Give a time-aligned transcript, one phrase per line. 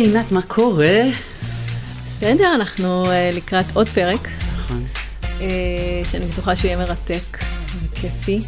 [0.00, 1.02] עינת, מה קורה?
[2.04, 4.84] בסדר, אנחנו uh, לקראת עוד פרק, נכון.
[5.22, 5.42] uh,
[6.10, 7.38] שאני בטוחה שהוא יהיה מרתק
[7.82, 8.40] וכיפי.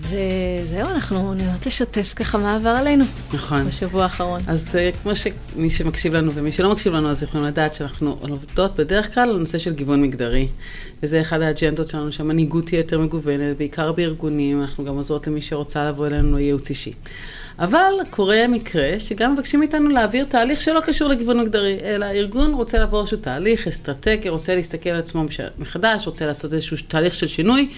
[0.00, 3.04] וזהו, אנחנו נראות לשתף ככה מה עבר עלינו
[3.34, 3.64] נכון.
[3.68, 4.40] בשבוע האחרון.
[4.46, 8.76] אז uh, כמו שמי שמקשיב לנו ומי שלא מקשיב לנו, אז יכולים לדעת שאנחנו עובדות
[8.76, 10.48] בדרך כלל על נושא של גיוון מגדרי.
[11.02, 15.88] וזה אחד האג'נדות שלנו, שהמנהיגות תהיה יותר מגוונת, בעיקר בארגונים, אנחנו גם עוזרות למי שרוצה
[15.88, 16.92] לבוא אלינו לייעוץ אישי.
[17.58, 22.78] אבל קורה מקרה שגם מבקשים מאיתנו להעביר תהליך שלא קשור לגיוון מגדרי, אלא הארגון רוצה
[22.78, 25.24] לעבור איזשהו תהליך אסטרטגי, רוצה להסתכל על עצמו
[25.58, 27.68] מחדש, רוצה לעשות איזשהו תהליך של שינוי,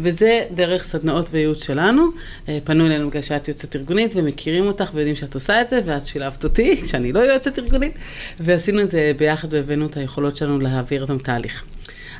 [0.00, 2.06] וזה דרך סדנאות וייעוץ שלנו.
[2.48, 6.06] אה, פנו אלינו בגלל שאת יועצת ארגונית ומכירים אותך ויודעים שאת עושה את זה, ואת
[6.06, 7.92] שילבת אותי, כשאני לא יועצת ארגונית,
[8.40, 11.64] ועשינו את זה ביחד והבאנו את היכולות שלנו להעביר אותם תהליך.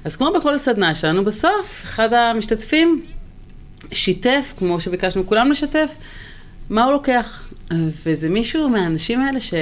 [0.04, 3.02] אז כמו בכל סדנה שלנו, בסוף אחד המשתתפים
[3.92, 5.94] שיתף, כמו שביקשנו כולם לשתף,
[6.70, 7.44] מה הוא לוקח.
[8.06, 9.58] וזה מישהו מהאנשים האלה שהוא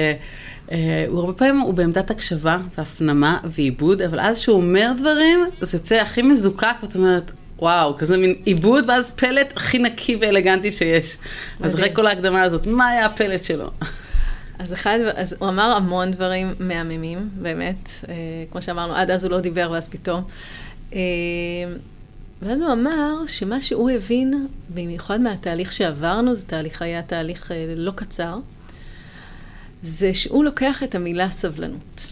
[0.71, 5.95] אה, הרבה פעמים, הוא בעמדת הקשבה והפנמה ועיבוד, אבל אז שהוא אומר דברים, זה יוצא
[5.95, 11.17] הכי מזוקק, ואת אומרת, וואו, כזה מין עיבוד, ואז פלט הכי נקי ואלגנטי שיש.
[11.59, 11.71] מדהים.
[11.71, 13.69] אז אחרי כל ההקדמה הזאת, מה היה הפלט שלו?
[14.59, 17.89] אז אחד, אז הוא אמר המון דברים מהממים, באמת.
[18.09, 18.13] אה,
[18.51, 20.23] כמו שאמרנו, עד אז הוא לא דיבר, ואז פתאום.
[20.93, 20.99] אה,
[22.41, 27.91] ואז הוא אמר שמה שהוא הבין, במיוחד מהתהליך שעברנו, זה תהליך, היה תהליך אה, לא
[27.91, 28.37] קצר,
[29.83, 32.07] זה שהוא לוקח את המילה סבלנות.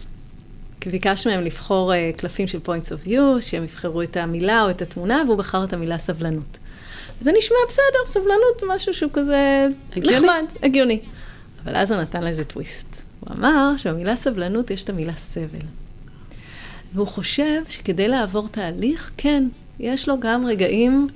[0.80, 4.70] כי ביקשנו מהם לבחור uh, קלפים של points of view, שהם יבחרו את המילה או
[4.70, 6.58] את התמונה, והוא בחר את המילה סבלנות.
[7.20, 10.16] זה נשמע בסדר, סבלנות, משהו שהוא כזה הגיוני.
[10.16, 11.00] נחמד, הגיוני.
[11.64, 13.02] אבל אז הוא נתן לזה טוויסט.
[13.20, 15.66] הוא אמר שבמילה סבלנות יש את המילה סבל.
[16.94, 19.48] והוא חושב שכדי לעבור תהליך, כן,
[19.80, 21.08] יש לו גם רגעים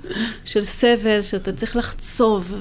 [0.45, 2.53] של סבל, שאתה צריך לחצוב,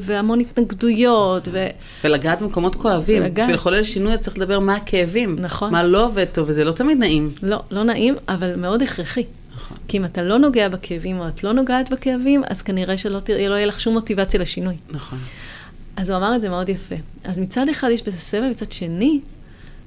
[0.00, 1.48] והמון התנגדויות.
[1.52, 1.66] ו...
[2.04, 3.22] ולגעת במקומות כואבים.
[3.22, 3.44] ולגעת...
[3.44, 5.36] בשביל לחולל שינוי, אתה צריך לדבר מה הכאבים.
[5.38, 5.72] נכון.
[5.72, 7.32] מה לא עובד טוב, וזה לא תמיד נעים.
[7.42, 9.24] לא, לא נעים, אבל מאוד הכרחי.
[9.54, 9.76] נכון.
[9.88, 13.48] כי אם אתה לא נוגע בכאבים, או את לא נוגעת בכאבים, אז כנראה שלא תראה,
[13.48, 14.76] לא יהיה לך שום מוטיבציה לשינוי.
[14.90, 15.18] נכון.
[15.96, 16.94] אז הוא אמר את זה מאוד יפה.
[17.24, 19.20] אז מצד אחד יש בזה סבל, מצד שני,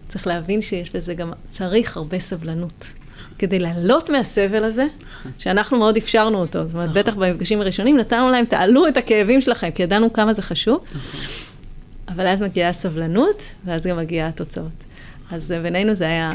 [0.09, 2.91] צריך להבין שיש בזה גם, צריך הרבה סבלנות.
[3.41, 4.85] כדי לעלות מהסבל הזה,
[5.38, 6.59] שאנחנו מאוד אפשרנו אותו.
[6.59, 10.41] זאת אומרת, בטח במפגשים הראשונים נתנו להם, תעלו את הכאבים שלכם, כי ידענו כמה זה
[10.41, 10.85] חשוב.
[12.07, 14.72] אבל אז מגיעה הסבלנות, ואז גם מגיעה התוצאות.
[15.31, 16.31] אז בינינו זה היה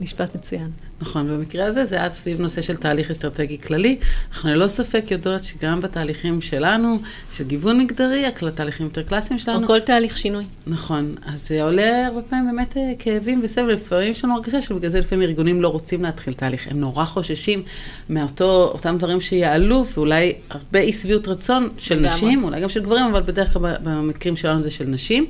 [0.00, 0.70] משפט מצוין.
[1.00, 3.98] נכון, במקרה הזה זה היה סביב נושא של תהליך אסטרטגי כללי.
[4.30, 6.98] אנחנו ללא ספק יודעות שגם בתהליכים שלנו,
[7.32, 9.62] של גיוון מגדרי, התהליכים יותר קלאסיים שלנו.
[9.62, 10.44] או כל תהליך שינוי.
[10.66, 13.72] נכון, אז זה עולה הרבה פעמים באמת אה, כאבים וסבל.
[13.72, 16.66] לפעמים יש לנו הרגשה שבגלל זה לפעמים ארגונים לא רוצים להתחיל תהליך.
[16.70, 17.62] הם נורא חוששים
[18.10, 23.22] מאותם דברים שיעלו, ואולי הרבה אי שביעות רצון של נשים, אולי גם של גברים, אבל
[23.22, 25.26] בדרך כלל במקרים שלנו זה של נשים.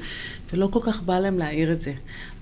[0.52, 1.92] ולא כל כך בא להם להעיר את זה.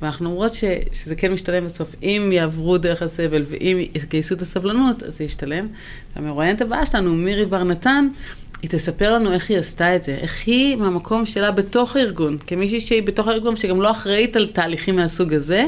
[0.03, 1.95] ואנחנו אומרות ש, שזה כן משתלם בסוף.
[2.03, 5.69] אם יעברו דרך הסבל ואם יגייסו את הסבלנות, אז זה ישתלם.
[6.15, 8.09] המרואיינת הבאה שלנו, מירי בר נתן,
[8.63, 12.81] היא תספר לנו איך היא עשתה את זה, איך היא מהמקום שלה בתוך הארגון, כמישהי
[12.81, 15.65] שהיא בתוך הארגון, שגם לא אחראית על תהליכים מהסוג הזה,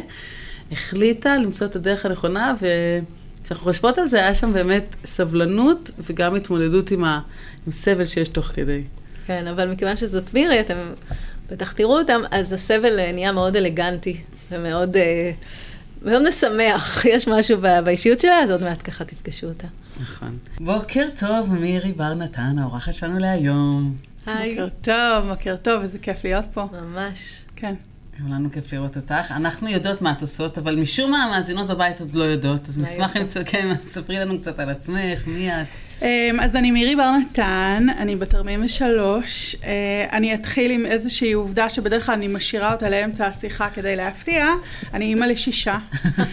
[0.73, 6.91] החליטה למצוא את הדרך הנכונה, וכשאנחנו חושבות על זה, היה שם באמת סבלנות וגם התמודדות
[6.91, 7.21] עם, ה...
[7.67, 8.83] עם סבל שיש תוך כדי.
[9.27, 10.77] כן, אבל מכיוון שזאת מירי, אתם
[11.51, 14.21] בטח תראו אותם, אז הסבל אה, נהיה מאוד אלגנטי
[14.51, 15.33] ומאוד אה,
[16.03, 17.05] מאוד משמח.
[17.15, 19.67] יש משהו באישיות שלה, אז עוד מעט ככה תפגשו אותה.
[20.01, 20.39] נכון.
[20.61, 23.97] בוקר טוב, מירי בר נתן, האורחת שלנו להיום.
[24.27, 24.51] היי.
[24.51, 26.67] בוקר טוב, בוקר טוב, איזה כיף להיות פה.
[26.73, 27.41] ממש.
[27.57, 27.75] כן.
[28.21, 29.31] גם לנו כיף לראות אותך.
[29.31, 33.17] אנחנו יודעות מה את עושות, אבל משום מה המאזינות בבית עוד לא יודעות, אז נשמח
[33.17, 35.67] אם כן, תספרי לנו קצת על עצמך, מי את?
[36.03, 39.57] אמ, אז אני מירי בר נתן, אני בת 43.
[39.65, 44.47] אה, אני אתחיל עם איזושהי עובדה שבדרך כלל אני משאירה אותה לאמצע השיחה כדי להפתיע.
[44.95, 45.79] אני אימא לשישה.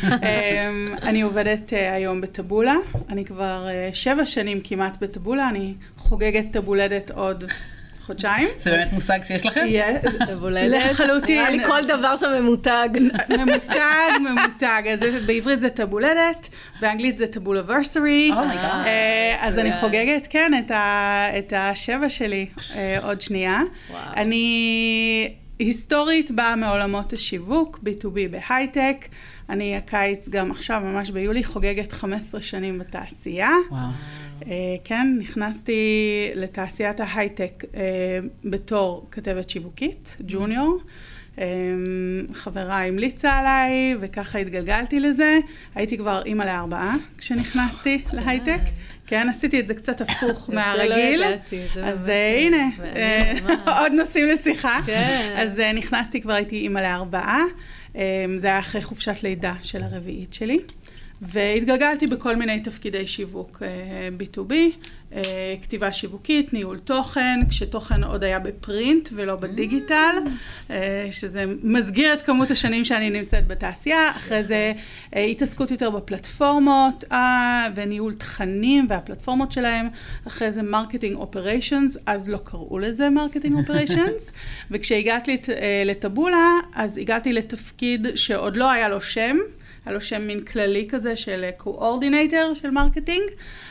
[0.03, 2.75] אמ, אני עובדת אה, היום בטבולה.
[3.09, 5.49] אני כבר אה, שבע שנים כמעט בטבולה.
[5.49, 7.43] אני חוגגת טבולדת עוד
[8.05, 8.47] חודשיים.
[8.59, 9.65] זה באמת מושג שיש לכם?
[10.69, 11.39] לחלוטין.
[11.39, 12.89] נראה לי כל דבר שם ממותג.
[13.29, 14.81] ממותג, ממותג.
[15.25, 16.49] בעברית זה טבולדת,
[16.81, 18.31] באנגלית זה טבולוורסרי.
[18.33, 18.37] Oh
[19.39, 20.51] אז אני חוגגת, כן,
[21.37, 23.61] את השבע שלי אה, עוד שנייה.
[24.15, 29.05] אני היסטורית באה מעולמות השיווק, B2B בהייטק.
[29.49, 33.51] אני הקיץ גם עכשיו, ממש ביולי, חוגגת 15 שנים בתעשייה.
[33.71, 33.81] וואו.
[34.41, 34.45] Uh,
[34.83, 35.81] כן, נכנסתי
[36.35, 37.75] לתעשיית ההייטק uh,
[38.43, 40.79] בתור כתבת שיווקית, ג'וניור.
[41.35, 41.39] Um,
[42.33, 45.39] חברה המליצה עליי, וככה התגלגלתי לזה.
[45.75, 48.61] הייתי כבר אימא לארבעה כשנכנסתי להייטק.
[49.07, 51.17] כן, עשיתי את זה קצת הפוך מהרגיל.
[51.17, 51.93] זה לא ידעתי, זה באמת...
[51.93, 52.69] אז הנה,
[53.81, 54.79] עוד נושאים לשיחה.
[54.85, 55.35] כן.
[55.37, 57.43] אז נכנסתי, כבר הייתי אימא לארבעה.
[58.39, 60.59] זה היה אחרי חופשת לידה של הרביעית שלי.
[61.21, 63.61] והתגלגלתי בכל מיני תפקידי שיווק
[64.19, 64.53] B2B,
[65.15, 70.15] אה, כתיבה שיווקית, ניהול תוכן, כשתוכן עוד היה ב print ולא בדיגיטל,
[70.69, 74.73] אה, שזה מסגיר את כמות השנים שאני נמצאת בתעשייה, אחרי זה
[75.15, 77.03] אה, התעסקות יותר בפלטפורמות
[77.75, 79.87] וניהול תכנים והפלטפורמות שלהם,
[80.27, 84.31] אחרי זה marketing operations, אז לא קראו לזה marketing operations,
[84.71, 85.37] וכשהגעתי
[85.85, 89.37] לטאבולה, אז הגעתי לתפקיד שעוד לא היה לו שם.
[89.85, 93.29] היה לו שם מין כללי כזה של coordinator של marketing,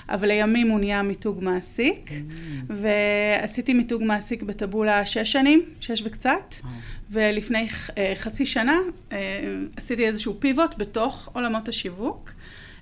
[0.08, 2.12] אבל לימים הוא נהיה מיתוג מעסיק, mm.
[2.68, 6.54] ועשיתי מיתוג מעסיק בטאבולה שש שנים, שש וקצת,
[7.10, 7.68] ולפני
[7.98, 8.78] אה, חצי שנה
[9.12, 9.18] אה,
[9.76, 12.30] עשיתי איזשהו pivot בתוך עולמות השיווק,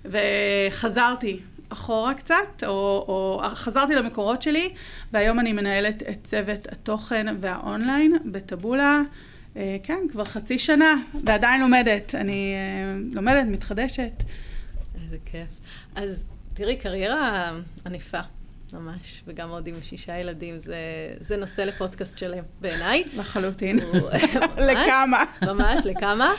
[0.05, 4.70] וחזרתי אחורה קצת, או, או חזרתי למקורות שלי,
[5.12, 9.02] והיום אני מנהלת את צוות התוכן והאונליין בטאבולה.
[9.56, 10.94] אה, כן, כבר חצי שנה,
[11.25, 12.14] ועדיין לומדת.
[12.14, 14.22] אני אה, לומדת, מתחדשת.
[15.04, 15.49] איזה כיף.
[15.94, 17.52] אז תראי, קריירה
[17.87, 18.20] ענפה.
[18.72, 20.76] ממש, וגם עוד עם שישה ילדים, זה,
[21.20, 23.04] זה נושא לפודקאסט שלם בעיניי.
[23.16, 23.78] לחלוטין.
[24.69, 25.25] לכמה.
[25.43, 26.32] ממש, לכמה.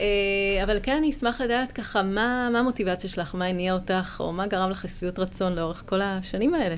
[0.00, 4.32] אה, אבל כן, אני אשמח לדעת ככה, מה, מה המוטיבציה שלך, מה הניע אותך, או
[4.32, 6.76] מה גרם לך לשביעות רצון לאורך כל השנים האלה?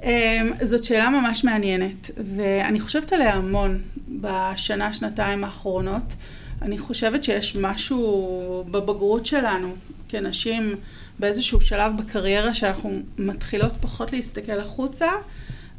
[0.00, 6.14] Um, זאת שאלה ממש מעניינת, ואני חושבת עליה המון בשנה, שנתיים האחרונות.
[6.62, 9.74] אני חושבת שיש משהו בבגרות שלנו
[10.08, 10.74] כנשים
[11.18, 15.06] באיזשהו שלב בקריירה שאנחנו מתחילות פחות להסתכל החוצה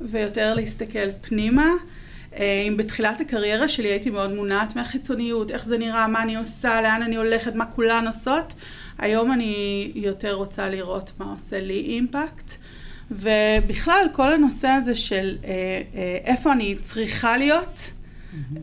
[0.01, 1.73] ויותר להסתכל פנימה.
[2.35, 6.81] אה, אם בתחילת הקריירה שלי הייתי מאוד מונעת מהחיצוניות, איך זה נראה, מה אני עושה,
[6.81, 8.53] לאן אני הולכת, מה כולן עושות,
[8.97, 12.51] היום אני יותר רוצה לראות מה עושה לי אימפקט.
[13.11, 15.51] ובכלל, כל הנושא הזה של אה,
[15.95, 18.59] אה, איפה אני צריכה להיות, mm-hmm.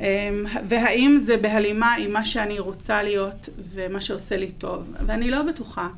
[0.68, 5.88] והאם זה בהלימה עם מה שאני רוצה להיות ומה שעושה לי טוב, ואני לא בטוחה.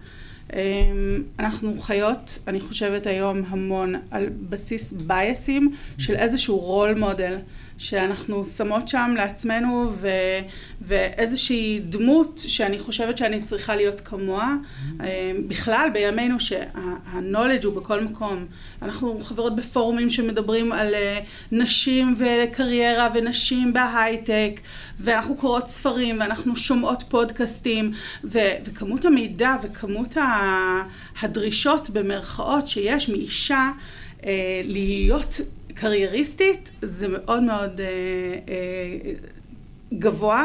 [1.39, 7.37] אנחנו חיות, אני חושבת היום המון על בסיס בייסים של איזשהו רול מודל.
[7.79, 10.09] שאנחנו שמות שם לעצמנו ו,
[10.81, 14.55] ואיזושהי דמות שאני חושבת שאני צריכה להיות כמוה.
[14.57, 15.05] Mm-hmm.
[15.05, 18.47] אה, בכלל, בימינו שהנולדג' הוא בכל מקום.
[18.83, 21.21] אנחנו חברות בפורומים שמדברים על אה,
[21.53, 24.61] נשים וקריירה ונשים בהייטק,
[25.01, 27.93] ואנחנו קוראות ספרים ואנחנו שומעות פודקאסטים,
[28.25, 30.17] ו, וכמות המידע וכמות
[31.23, 33.71] הדרישות במרכאות שיש מאישה
[34.25, 35.41] אה, להיות
[35.81, 37.87] קרייריסטית זה מאוד מאוד אה,
[38.49, 39.13] אה,
[39.99, 40.45] גבוה,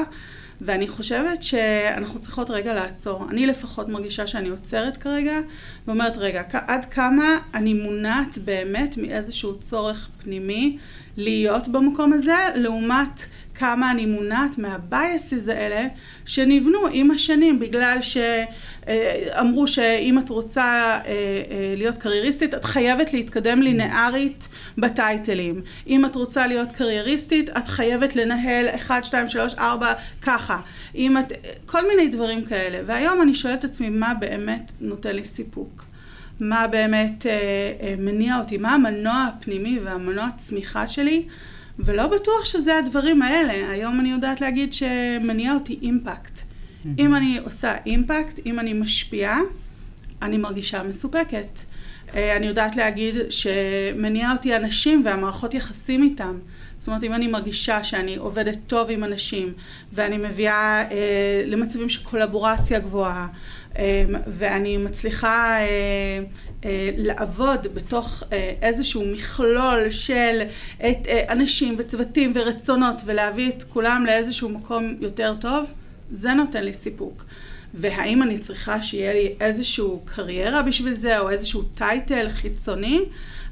[0.61, 3.25] ואני חושבת שאנחנו צריכות רגע לעצור.
[3.29, 5.39] אני לפחות מרגישה שאני עוצרת כרגע,
[5.87, 10.77] ואומרת, רגע, עד כמה אני מונעת באמת מאיזשהו צורך פנימי
[11.17, 15.87] להיות במקום הזה, לעומת כמה אני מונעת מהבייסס האלה
[16.25, 23.61] שנבנו עם השנים, בגלל שאמרו שאם את רוצה אה, אה, להיות קרייריסטית, את חייבת להתקדם
[23.61, 24.47] לינארית
[24.77, 25.61] בטייטלים.
[25.87, 30.59] אם את רוצה להיות קרייריסטית, את חייבת לנהל 1, 2, 3, 4, ככה.
[30.95, 31.33] אם את...
[31.65, 32.79] כל מיני דברים כאלה.
[32.85, 35.85] והיום אני שואלת את עצמי, מה באמת נותן לי סיפוק?
[36.39, 37.31] מה באמת אה,
[37.81, 38.57] אה, מניע אותי?
[38.57, 41.25] מה המנוע הפנימי והמנוע הצמיחה שלי?
[41.79, 43.69] ולא בטוח שזה הדברים האלה.
[43.69, 46.39] היום אני יודעת להגיד שמניע אותי אימפקט.
[46.39, 46.87] Mm-hmm.
[46.99, 49.39] אם אני עושה אימפקט, אם אני משפיעה,
[50.21, 51.59] אני מרגישה מסופקת.
[52.15, 56.39] אה, אני יודעת להגיד שמניע אותי אנשים והמערכות יחסים איתם.
[56.77, 59.53] זאת אומרת, אם אני מרגישה שאני עובדת טוב עם אנשים,
[59.93, 63.27] ואני מביאה אה, למצבים של קולבורציה גבוהה,
[63.77, 66.23] אה, ואני מצליחה אה,
[66.65, 70.41] אה, לעבוד בתוך אה, איזשהו מכלול של
[70.77, 75.73] את, אה, אנשים וצוותים ורצונות ולהביא את כולם לאיזשהו מקום יותר טוב,
[76.11, 77.25] זה נותן לי סיפוק.
[77.73, 83.01] והאם אני צריכה שיהיה לי איזשהו קריירה בשביל זה, או איזשהו טייטל חיצוני?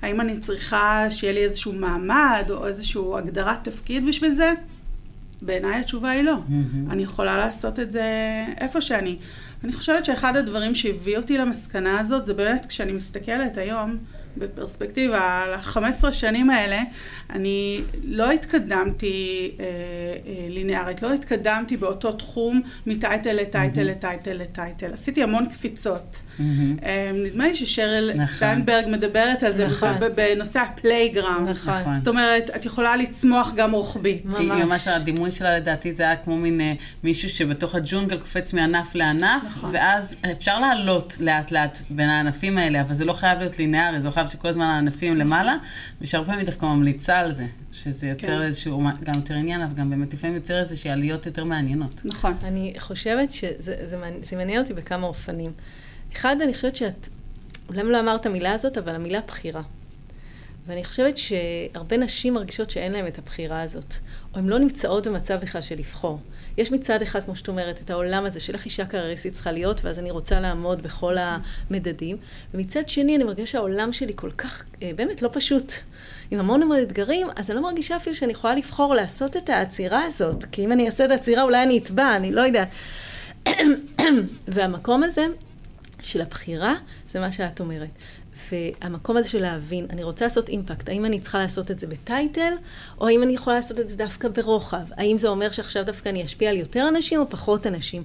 [0.02, 4.54] האם אני צריכה שיהיה לי איזשהו מעמד, או איזושהי הגדרת תפקיד בשביל זה?
[5.42, 6.34] בעיניי התשובה היא לא.
[6.34, 6.92] Mm-hmm.
[6.92, 8.04] אני יכולה לעשות את זה
[8.58, 9.18] איפה שאני.
[9.64, 13.98] אני חושבת שאחד הדברים שהביא אותי למסקנה הזאת, זה באמת כשאני מסתכלת היום
[14.38, 16.82] בפרספקטיבה, על ה-15 שנים האלה,
[17.30, 23.92] אני לא התקדמתי אה, אה, ליניארית, לא התקדמתי באותו תחום מטייטל לטייטל mm-hmm.
[23.92, 24.94] לטייטל לטייטל.
[24.94, 26.22] עשיתי המון קפיצות.
[26.22, 26.42] Mm-hmm.
[26.84, 28.26] אה, נדמה לי ששריל נכון.
[28.26, 29.90] סנדברג מדברת על זה נכון.
[30.16, 31.50] בנושא ה playground.
[31.50, 31.74] נכון.
[31.74, 31.96] נכון.
[31.96, 34.22] זאת אומרת, את יכולה לצמוח גם רוחבי.
[34.26, 34.40] ממש.
[34.40, 36.74] ממש הדימוי שלה לדעתי זה היה כמו מין אה,
[37.04, 39.70] מישהו שבתוך הג'ונגל קופץ מענף לענף, נכון.
[39.74, 44.08] ואז אפשר לעלות לאט לאט בין הענפים האלה, אבל זה לא חייב להיות ליניארי, זה
[44.08, 45.56] לא חייב שכל הזמן הענפים למעלה,
[46.02, 48.42] ושהרבה פעמים דווקא ממליצה על זה, שזה יוצר כן.
[48.42, 52.02] איזשהו, גם יותר עניין, אבל גם באמת לפעמים יוצר איזושהי עליות יותר מעניינות.
[52.06, 52.34] נכון.
[52.44, 55.52] אני חושבת שזה זה, זה מעניין אותי בכמה אופנים.
[56.14, 57.10] אחד, אני חושבת שאת,
[57.70, 59.62] אולי לא אמרת המילה הזאת, אבל המילה בחירה.
[60.68, 63.96] ואני חושבת שהרבה נשים מרגישות שאין להן את הבחירה הזאת,
[64.34, 66.20] או הן לא נמצאות במצב בכלל של לבחור.
[66.58, 69.86] יש מצד אחד, כמו שאת אומרת, את העולם הזה של איך אישה קרייריסטית צריכה להיות,
[69.86, 72.18] ואז אני רוצה לעמוד בכל המדדים,
[72.54, 75.74] ומצד שני אני מרגישה שהעולם שלי כל כך, אה, באמת לא פשוט,
[76.32, 80.04] עם המון המון אתגרים, אז אני לא מרגישה אפילו שאני יכולה לבחור לעשות את העצירה
[80.04, 82.70] הזאת, כי אם אני אעשה את העצירה אולי אני אטבע, אני לא יודעת.
[84.48, 85.26] והמקום הזה
[86.02, 86.76] של הבחירה,
[87.10, 87.90] זה מה שאת אומרת.
[88.52, 92.54] והמקום הזה של להבין, אני רוצה לעשות אימפקט, האם אני צריכה לעשות את זה בטייטל,
[93.00, 94.86] או האם אני יכולה לעשות את זה דווקא ברוחב?
[94.92, 98.04] האם זה אומר שעכשיו דווקא אני אשפיע על יותר אנשים או פחות אנשים?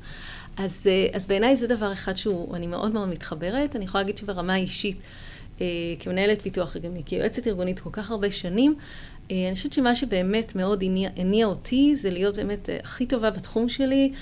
[0.57, 3.77] אז, אה, אז בעיניי זה דבר אחד שהוא, אני מאוד מאוד מתחברת.
[3.77, 4.97] אני יכולה להגיד שברמה האישית,
[5.61, 5.67] אה,
[6.01, 8.75] כמנהלת פיתוח ארגוני, כיועצת ארגונית כל כך הרבה שנים,
[9.31, 13.69] אה, אני חושבת שמה שבאמת מאוד הניע, הניע אותי זה להיות באמת הכי טובה בתחום
[13.69, 14.13] שלי,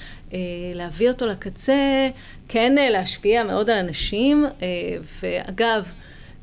[0.75, 2.09] להביא אותו לקצה,
[2.49, 4.47] כן להשפיע מאוד על אנשים,
[5.23, 5.93] ואגב,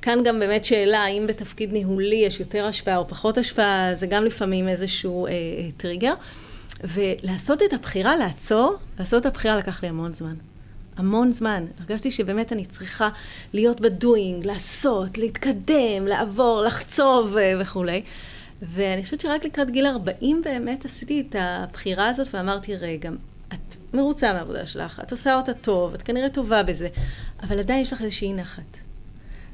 [0.02, 4.26] כאן גם באמת שאלה, האם בתפקיד ניהולי יש יותר השפעה או פחות השפעה, זה גם
[4.26, 5.36] לפעמים איזשהו אה, אה,
[5.78, 6.14] טריגר.
[6.84, 10.36] ולעשות את הבחירה לעצור, לעשות את הבחירה לקח לי המון זמן.
[10.98, 11.66] המון זמן.
[11.80, 13.10] הרגשתי שבאמת אני צריכה
[13.54, 18.02] להיות בדואינג, לעשות, להתקדם, לעבור, לחצוב אה, וכולי.
[18.62, 23.10] ואני חושבת שרק לקראת גיל 40 באמת עשיתי את הבחירה הזאת ואמרתי, רגע,
[23.54, 26.88] את מרוצה מהעבודה שלך, את עושה אותה טוב, את כנראה טובה בזה,
[27.44, 28.81] אבל עדיין יש לך איזושהי נחת.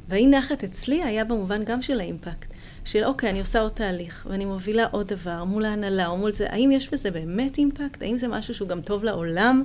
[0.08, 2.54] והאי נחת אצלי היה במובן גם של האימפקט.
[2.86, 6.46] של אוקיי, אני עושה עוד תהליך, ואני מובילה עוד דבר מול ההנהלה או מול זה,
[6.50, 8.02] האם יש בזה באמת אימפקט?
[8.02, 9.64] האם זה משהו שהוא גם טוב לעולם?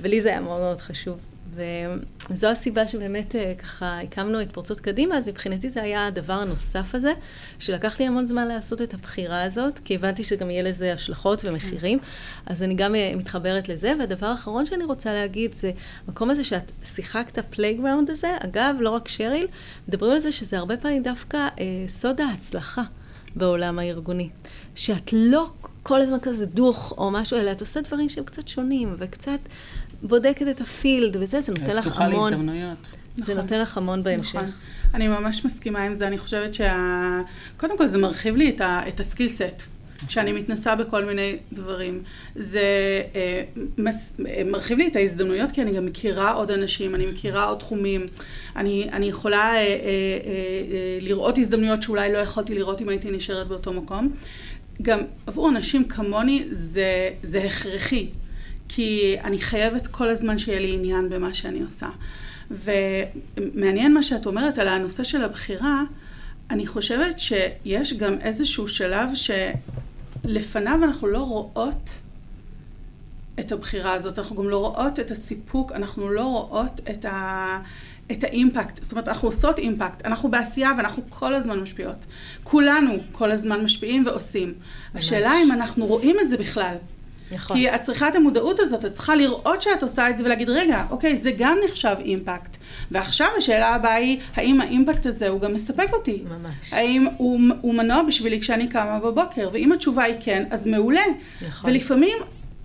[0.00, 1.33] ולי זה היה מאוד מאוד חשוב.
[2.30, 6.94] וזו הסיבה שבאמת אה, ככה הקמנו את פורצות קדימה, אז מבחינתי זה היה הדבר הנוסף
[6.94, 7.12] הזה,
[7.58, 11.98] שלקח לי המון זמן לעשות את הבחירה הזאת, כי הבנתי שגם יהיה לזה השלכות ומחירים,
[12.46, 13.92] אז אני גם אה, מתחברת לזה.
[13.98, 15.70] והדבר האחרון שאני רוצה להגיד זה,
[16.06, 19.46] המקום הזה שאת שיחקת playground הזה, אגב, לא רק שריל,
[19.88, 22.82] מדברים על זה שזה הרבה פעמים דווקא אה, סוד ההצלחה
[23.36, 24.28] בעולם הארגוני.
[24.74, 25.50] שאת לא
[25.82, 29.38] כל הזמן כזה דוך או משהו, אלא את עושה דברים שהם קצת שונים וקצת
[30.04, 31.90] בודקת את ה field וזה, זה נותן לך המון.
[31.90, 32.78] פתוחה להזדמנויות.
[33.16, 33.36] זה נכון.
[33.36, 34.36] נותן לך המון בהמשך.
[34.36, 34.50] נכון.
[34.94, 37.20] אני ממש מסכימה עם זה, אני חושבת שה...
[37.56, 38.80] קודם כל זה מרחיב לי את, ה...
[38.88, 39.62] את הסקיל סט.
[40.08, 42.02] שאני מתנסה בכל מיני דברים.
[42.36, 42.62] זה
[43.14, 43.42] אה,
[43.78, 47.58] מס, אה, מרחיב לי את ההזדמנויות, כי אני גם מכירה עוד אנשים, אני מכירה עוד
[47.58, 48.06] תחומים.
[48.56, 53.10] אני, אני יכולה אה, אה, אה, אה, לראות הזדמנויות שאולי לא יכולתי לראות אם הייתי
[53.10, 54.12] נשארת באותו מקום.
[54.82, 58.08] גם עבור אנשים כמוני זה, זה הכרחי.
[58.68, 61.88] כי אני חייבת כל הזמן שיהיה לי עניין במה שאני עושה.
[62.50, 65.82] ומעניין מה שאת אומרת על הנושא של הבחירה,
[66.50, 69.10] אני חושבת שיש גם איזשהו שלב
[70.24, 72.00] שלפניו אנחנו לא רואות
[73.40, 77.58] את הבחירה הזאת, אנחנו גם לא רואות את הסיפוק, אנחנו לא רואות את, ה,
[78.12, 78.82] את האימפקט.
[78.82, 82.06] זאת אומרת, אנחנו עושות אימפקט, אנחנו בעשייה ואנחנו כל הזמן משפיעות.
[82.42, 84.48] כולנו כל הזמן משפיעים ועושים.
[84.48, 85.04] ממש.
[85.04, 86.76] השאלה אם אנחנו רואים את זה בכלל.
[87.32, 87.56] נכון.
[87.56, 90.84] כי את צריכה את המודעות הזאת, את צריכה לראות שאת עושה את זה ולהגיד, רגע,
[90.90, 92.56] אוקיי, זה גם נחשב אימפקט.
[92.90, 96.22] ועכשיו השאלה הבאה היא, האם האימפקט הזה הוא גם מספק אותי?
[96.24, 96.72] ממש.
[96.72, 99.48] האם הוא, הוא מנוע בשבילי כשאני קמה בבוקר?
[99.52, 101.04] ואם התשובה היא כן, אז מעולה.
[101.48, 101.70] נכון.
[101.70, 102.18] ולפעמים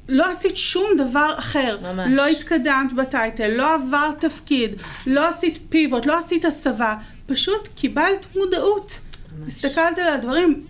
[0.10, 1.78] לא עשית שום דבר אחר.
[1.82, 2.08] ממש.
[2.12, 4.76] לא התקדמת בטייטל, לא עברת תפקיד,
[5.08, 6.96] לא עשית פיבוט, לא עשית הסבה.
[7.26, 9.00] פשוט קיבלת מודעות.
[9.40, 9.54] ממש.
[9.54, 10.64] הסתכלת על הדברים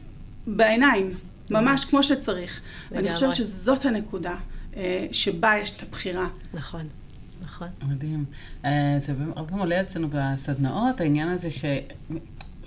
[0.48, 1.29] בעיניים.
[1.50, 2.62] ממש כמו שצריך.
[2.92, 4.36] ואני חושבת שזאת הנקודה
[4.78, 6.28] אה, שבה יש את הבחירה.
[6.54, 6.84] נכון.
[7.42, 7.68] נכון.
[7.88, 8.26] מדהים.
[8.66, 11.66] אה, זה הרבה פעמים עולה אצלנו בסדנאות, העניין הזה ש...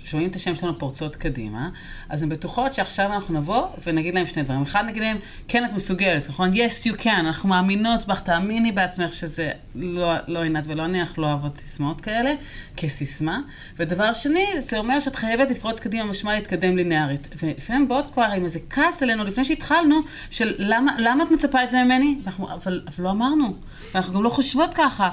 [0.03, 1.69] שומעים את השם שלנו פורצות קדימה,
[2.09, 4.61] אז הן בטוחות שעכשיו אנחנו נבוא ונגיד להם שני דברים.
[4.61, 5.17] אחד, נגיד להם,
[5.47, 6.53] כן, את מסוגלת, נכון?
[6.53, 11.21] yes, you can, אנחנו מאמינות בך, תאמיני בעצמך שזה לא, לא עינת ולא אני, אנחנו
[11.21, 12.33] לא אוהבות סיסמאות כאלה,
[12.77, 13.39] כסיסמה.
[13.77, 17.27] ודבר שני, זה אומר שאת חייבת לפרוץ קדימה, משמע להתקדם לינארית.
[17.43, 19.95] ולפעמים באות כבר עם איזה כעס עלינו, לפני שהתחלנו,
[20.29, 22.17] של למה, למה את מצפה את זה ממני?
[22.23, 23.53] ואנחנו, אבל, אבל לא אמרנו,
[23.93, 25.09] ואנחנו גם לא חושבות ככה.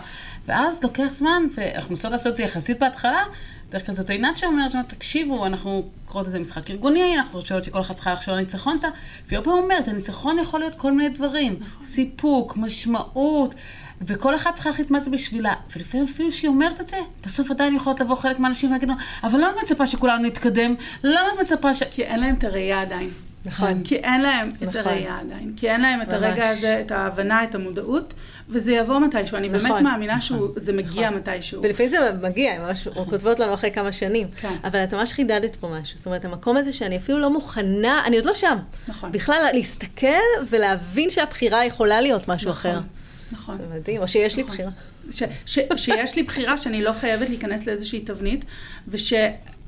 [0.47, 3.23] ואז לוקח זמן, ואנחנו מנסות לעשות את זה יחסית בהתחלה,
[3.71, 7.95] בדרך כלל זאת עינת שאומרת, תקשיבו, אנחנו קוראות לזה משחק ארגוני, אנחנו חושבות שכל אחת
[7.95, 8.91] צריכה לחשוב על הניצחון שלה,
[9.29, 13.55] והיא פעם אומרת, הניצחון יכול להיות כל מיני דברים, סיפוק, משמעות.
[14.03, 15.55] וכל אחת צריכה להחליט מה זה בשבילה.
[15.77, 16.97] ולפעמים אפילו שהיא אומרת את זה,
[17.27, 20.75] בסוף עדיין יכולות לבוא חלק מהאנשים ולהגיד לו, אבל למה את מצפה שכולנו נתקדם?
[21.05, 21.83] למה את מצפה ש...
[21.83, 23.30] כי אין להם את הראייה עדיין.
[23.45, 23.85] נכון.
[23.85, 24.69] כי אין להם נכון.
[24.69, 25.53] את הראייה עדיין.
[25.57, 26.23] כי אין להם את ממש.
[26.23, 28.15] הרגע הזה, את ההבנה, את המודעות,
[28.49, 29.37] וזה יבוא מתישהו.
[29.37, 29.71] אני נכון.
[29.71, 30.53] באמת מאמינה נכון.
[30.57, 31.19] שזה מגיע נכון.
[31.21, 31.63] מתישהו.
[31.63, 33.05] ולפעמים זה מגיע, הן ממש נכון.
[33.05, 34.29] כותבות לנו אחרי כמה שנים.
[34.41, 34.57] כן.
[34.65, 35.97] אבל את ממש חידדת פה משהו.
[35.97, 38.59] זאת אומרת, המקום הזה שאני אפילו לא מוכנה, אני עוד לא שם.
[38.89, 39.13] נכון.
[39.13, 40.07] בכלל להסתכל
[40.49, 42.71] ולהבין שהבחירה יכולה להיות משהו נכון.
[42.71, 42.81] אחר.
[43.33, 43.59] נכון.
[43.59, 44.45] זה מדהים, או שיש נכון.
[44.45, 44.71] לי בחירה.
[45.11, 48.45] ש, ש, שיש לי בחירה שאני לא חייבת להיכנס לאיזושהי תבנית,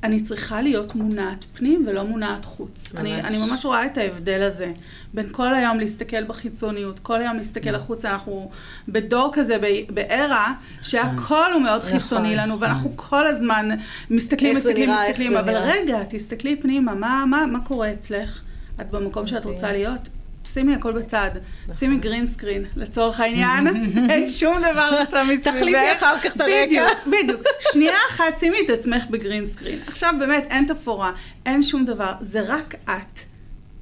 [0.02, 2.94] ושאני צריכה להיות מונעת פנים ולא מונעת חוץ.
[2.94, 3.00] ממש.
[3.00, 4.72] אני, אני ממש רואה את ההבדל הזה,
[5.14, 7.74] בין כל היום להסתכל בחיצוניות, כל היום להסתכל נכון.
[7.80, 8.50] החוצה, אנחנו
[8.88, 9.56] בדור כזה,
[9.94, 13.68] בארה, שהכל הוא מאוד חיצוני לנו, ואנחנו כל הזמן
[14.10, 18.42] מסתכלים, מסתכלים, מסתכלים, אבל רגע, תסתכלי פנימה, מה, מה, מה קורה אצלך?
[18.80, 20.08] את במקום שאת רוצה להיות?
[20.46, 21.30] שימי הכל בצד,
[21.62, 21.74] נכון.
[21.74, 23.66] שימי גרין סקרין, לצורך העניין,
[24.10, 25.56] אין שום דבר עכשיו מסביבך.
[25.56, 26.64] תחליפי אחר כך את הרקע.
[26.66, 27.42] בדיוק, בדיוק.
[27.72, 29.78] שנייה אחת שימי את עצמך בגרין סקרין.
[29.86, 31.12] עכשיו באמת אין תפאורה,
[31.46, 33.18] אין שום דבר, זה רק את.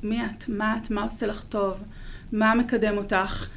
[0.02, 0.44] מי את?
[0.48, 0.90] מה את?
[0.90, 1.74] מה עושה לך טוב?
[2.32, 3.48] מה מקדם אותך?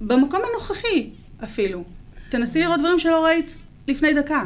[0.00, 1.10] במקום הנוכחי
[1.44, 1.84] אפילו.
[2.28, 3.56] תנסי לראות דברים שלא ראית
[3.88, 4.44] לפני דקה.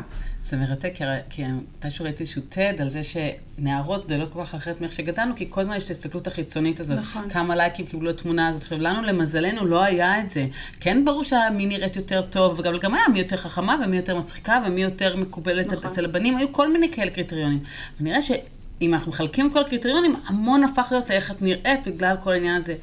[0.50, 0.94] זה מרתק,
[1.30, 1.42] כי
[1.78, 5.60] מתישהו ראיתי איזשהו TED על זה שנערות גדלות כל כך אחרת מאיך שגדלנו, כי כל
[5.60, 6.98] הזמן יש את ההסתכלות החיצונית הזאת.
[6.98, 7.30] נכון.
[7.30, 8.62] כמה לייקים קיבלו התמונה הזאת.
[8.62, 10.46] עכשיו, לנו, למזלנו, לא היה את זה.
[10.80, 14.62] כן, ברור שמי נראית יותר טוב, וגם גם היה מי יותר חכמה, ומי יותר מצחיקה,
[14.66, 15.90] ומי יותר מקובלת נכון.
[15.90, 17.58] אצל הבנים, היו כל מיני כאלה קריטריונים.
[18.00, 22.56] ונראה שאם אנחנו מחלקים כל הקריטריונים, המון הפך להיות איך את נראית בגלל כל העניין
[22.56, 22.74] הזה.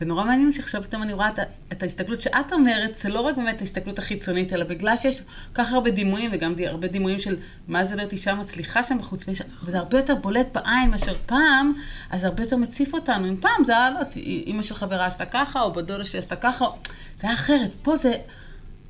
[0.00, 1.38] ונורא מעניין שעכשיו פתאום אני רואה את,
[1.72, 5.24] את ההסתכלות שאת אומרת, זה לא רק באמת ההסתכלות החיצונית, אלא בגלל שיש כל
[5.54, 7.36] כך הרבה דימויים, וגם די, הרבה דימויים של
[7.68, 11.72] מה זה להיות אישה מצליחה שם בחוץ, ויש, וזה הרבה יותר בולט בעין מאשר פעם,
[12.10, 13.28] אז הרבה יותר מציף אותנו.
[13.28, 16.64] אם פעם זה היה, לא אימא של חברה עשתה ככה, או בדודה שלי עשתה ככה.
[17.16, 17.70] זה היה אחרת.
[17.82, 18.12] פה זה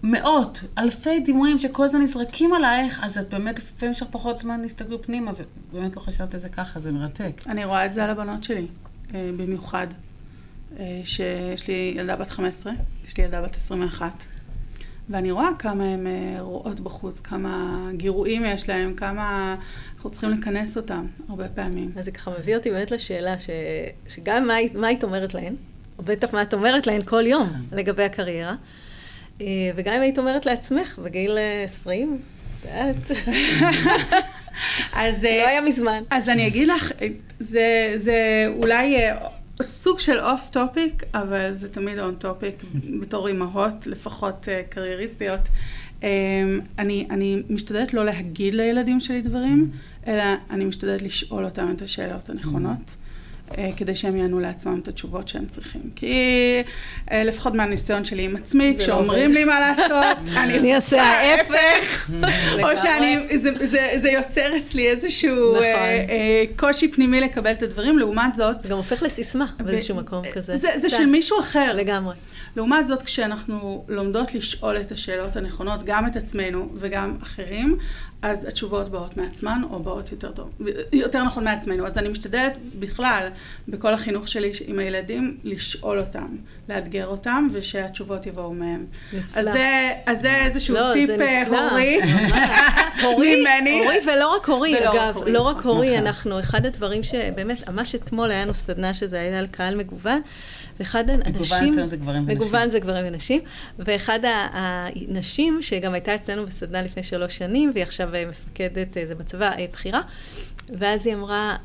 [0.03, 4.61] מאות, אלפי דימויים שכל הזמן נזרקים עלייך, אז את באמת, לפעמים יש לך פחות זמן
[4.61, 5.33] להסתגל פנימה,
[5.73, 7.43] ובאמת לא חשבת על זה ככה, זה מרתק.
[7.47, 8.67] אני רואה את זה על הבנות שלי,
[9.15, 9.87] אה, במיוחד.
[10.79, 12.73] אה, שיש לי ילדה בת 15,
[13.07, 14.25] יש לי ילדה בת 21,
[15.09, 19.57] ואני רואה כמה הן אה, רואות בחוץ, כמה גירויים יש להן, כמה
[19.97, 21.93] אנחנו צריכים לכנס אותם הרבה פעמים.
[21.97, 23.51] אז זה ככה מביא אותי באמת לשאלה, ש...
[24.09, 25.55] שגם מה, מה היית אומרת להן,
[25.99, 28.55] או בטח מה את אומרת להן כל יום לגבי הקריירה,
[29.41, 32.19] אה, וגם אם היית אומרת לעצמך בגיל 20,
[32.61, 32.97] את יודעת.
[34.93, 35.25] אז...
[35.25, 36.03] לא היה מזמן.
[36.11, 36.93] אז אני אגיד לך,
[37.41, 38.97] זה, זה אולי
[39.63, 42.65] סוג של off topic, אבל זה תמיד on topic
[43.01, 45.41] בתור אימהות, לפחות uh, קרייריסטיות.
[46.01, 46.05] Um,
[46.79, 50.09] אני, אני משתדלת לא להגיד לילדים שלי דברים, mm-hmm.
[50.09, 52.97] אלא אני משתדלת לשאול אותם את השאלות הנכונות.
[53.59, 55.81] אה, כדי שהם יענו לעצמם את התשובות שהם צריכים.
[55.97, 56.15] כי
[57.13, 62.11] אה, לפחות מהניסיון שלי עם עצמי, לא כשאומרים לי מה לעשות, אני אעשה ההפך.
[62.63, 63.19] או שאני,
[64.01, 65.65] זה יוצר אצלי איזשהו נכון.
[65.65, 68.57] אה, קושי פנימי לקבל את הדברים, לעומת זאת...
[68.63, 70.57] זה גם הופך לסיסמה באיזשהו מקום כזה.
[70.57, 71.73] זה של מישהו אחר.
[71.75, 72.15] לגמרי.
[72.57, 77.79] לעומת זאת, כשאנחנו לומדות לשאול את השאלות הנכונות, גם את עצמנו וגם אחרים,
[78.23, 80.51] אז התשובות באות מעצמן, או באות יותר טוב,
[80.93, 81.87] יותר נכון מעצמנו.
[81.87, 83.29] אז אני משתדלת בכלל,
[83.69, 86.37] בכל החינוך שלי עם הילדים, לשאול אותם,
[86.69, 88.87] לאתגר אותם, ושהתשובות יבואו מהם.
[89.13, 89.41] נפלא.
[89.41, 92.01] אז זה, אז זה איזשהו לא, טיפ אה, הורי.
[93.03, 93.45] הורי,
[93.83, 96.07] הורי ולא רק הורי, אגב, לא רק הורי, נכון.
[96.07, 100.21] אנחנו, אחד הדברים שבאמת, ממש אתמול היה לנו סדנה שזה היה על קהל מגוון,
[100.81, 101.73] ואחד האנשים...
[101.73, 102.39] מגוון זה גברים ונשים.
[102.39, 103.41] מגוון זה גברים ונשים,
[103.79, 104.21] ואחד
[104.53, 109.51] הנשים, שגם הייתה אצלנו בסדנה לפני שלוש שנים, והיא עכשיו אה, מפקדת, אה, זה בצבא,
[109.73, 110.01] בכירה,
[110.79, 111.57] ואז היא אמרה,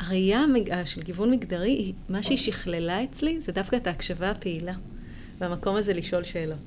[0.00, 0.44] הראייה
[0.84, 4.74] של גיוון מגדרי, מה שהיא שכללה אצלי, זה דווקא את ההקשבה הפעילה,
[5.40, 6.58] והמקום הזה לשאול שאלות.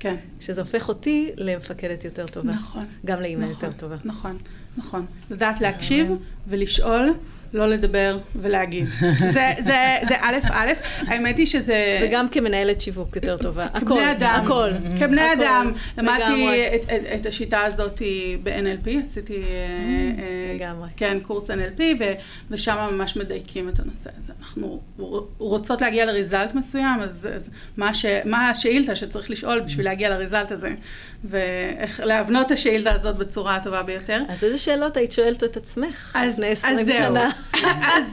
[0.00, 0.16] כן.
[0.40, 2.52] שזה הופך אותי למפקדת יותר טובה.
[2.52, 2.84] נכון.
[3.04, 3.96] גם לאימא נכון, יותר טובה.
[4.04, 4.38] נכון,
[4.76, 5.06] נכון.
[5.30, 6.10] לדעת להקשיב
[6.48, 7.14] ולשאול
[7.56, 8.86] לא לדבר ולהגיד.
[9.32, 10.72] זה, זה, זה א', א',
[11.06, 11.98] האמת היא שזה...
[12.02, 13.64] וגם כמנהלת שיווק יותר טובה.
[13.64, 14.40] הכל, כבני אדם.
[14.44, 14.70] הכל.
[14.98, 15.72] כבני הכל, אדם.
[15.98, 18.02] למדתי את, את, את השיטה הזאת
[18.42, 19.34] ב-NLP, עשיתי...
[19.34, 20.88] אה, אה, לגמרי.
[20.96, 22.04] כן, קורס NLP, ו,
[22.50, 24.32] ושם ממש מדייקים את הנושא הזה.
[24.40, 24.80] אנחנו
[25.38, 30.52] רוצות להגיע לריזלט מסוים, אז, אז מה, ש, מה השאילתה שצריך לשאול בשביל להגיע לריזלט
[30.52, 30.74] הזה,
[31.24, 34.22] ואיך להבנות את השאילתה הזאת בצורה הטובה ביותר.
[34.28, 37.30] אז איזה שאלות היית שואלת את עצמך לפני 20 שנה?
[37.54, 38.04] אז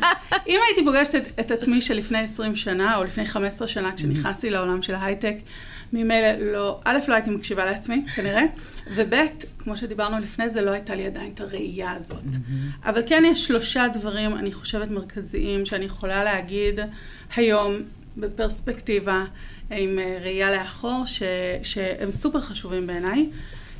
[0.47, 4.81] אם הייתי פוגשת את, את עצמי שלפני 20 שנה, או לפני 15 שנה, כשנכנסתי לעולם
[4.81, 5.35] של ההייטק,
[5.93, 8.43] ממילא לא, א', לא הייתי מקשיבה לעצמי, כנראה,
[8.95, 9.13] וב',
[9.59, 12.23] כמו שדיברנו לפני זה, לא הייתה לי עדיין את הראייה הזאת.
[12.23, 12.89] Mm-hmm.
[12.89, 16.79] אבל כן יש שלושה דברים, אני חושבת, מרכזיים, שאני יכולה להגיד
[17.35, 17.81] היום,
[18.17, 19.25] בפרספקטיבה,
[19.71, 21.23] עם אה, ראייה לאחור, ש,
[21.63, 23.29] שהם סופר חשובים בעיניי.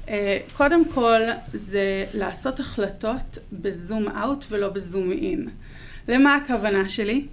[0.10, 1.20] אה, קודם כל,
[1.54, 5.50] זה לעשות החלטות בזום אאוט ולא בזום אין.
[6.08, 7.26] למה הכוונה שלי?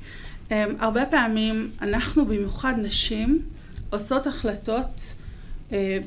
[0.52, 3.42] אה, הרבה פעמים אנחנו, במיוחד נשים,
[3.90, 5.14] עושות החלטות
[5.72, 5.98] אה,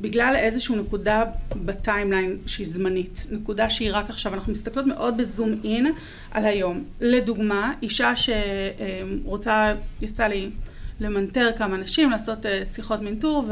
[0.00, 1.24] בגלל איזושהי נקודה
[1.64, 5.92] בטיימליין שהיא זמנית, נקודה שהיא רק עכשיו, אנחנו מסתכלות מאוד בזום אין
[6.30, 6.84] על היום.
[7.00, 10.50] לדוגמה, אישה שרוצה, יצא לי
[11.00, 13.44] למנטר כמה נשים, לעשות uh, שיחות מנטור,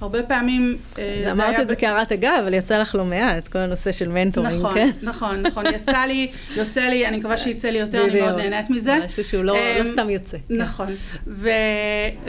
[0.00, 0.76] והרבה פעמים...
[0.94, 4.08] Uh, זה אמרת את זה כהערת אגב, אבל יצא לך לא מעט, כל הנושא של
[4.08, 4.90] מנטורים, נכון, כן?
[5.02, 8.98] נכון, נכון, יצא לי, יוצא לי, אני מקווה שיצא לי יותר, אני מאוד נהנית מזה.
[9.04, 10.36] משהו שהוא לא, לא אמ, סתם יוצא.
[10.48, 10.54] כן.
[10.54, 10.88] נכון,
[11.26, 11.48] ו,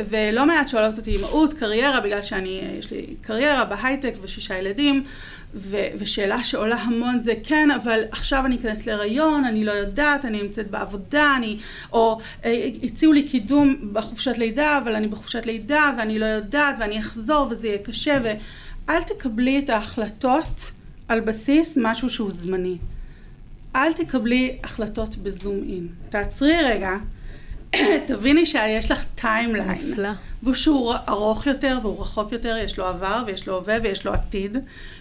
[0.10, 5.04] ולא מעט שואלות אותי אימהות, קריירה, בגלל שאני, יש לי קריירה בהייטק ושישה ילדים.
[5.56, 10.44] ו- ושאלה שעולה המון זה כן, אבל עכשיו אני אכנס להיריון, אני לא יודעת, אני
[10.44, 11.58] נמצאת בעבודה, אני,
[11.94, 17.00] או אה, הציעו לי קידום בחופשת לידה, אבל אני בחופשת לידה ואני לא יודעת ואני
[17.00, 20.72] אחזור וזה יהיה קשה, ואל תקבלי את ההחלטות
[21.08, 22.78] על בסיס משהו שהוא זמני.
[23.76, 25.88] אל תקבלי החלטות ב zoom in.
[26.10, 26.98] תעצרי רגע,
[28.08, 29.70] תביני שיש לך timeline.
[29.70, 30.10] נפלא.
[30.44, 34.14] והוא שהוא ארוך יותר והוא רחוק יותר, יש לו עבר ויש לו הווה ויש לו
[34.14, 34.58] עתיד.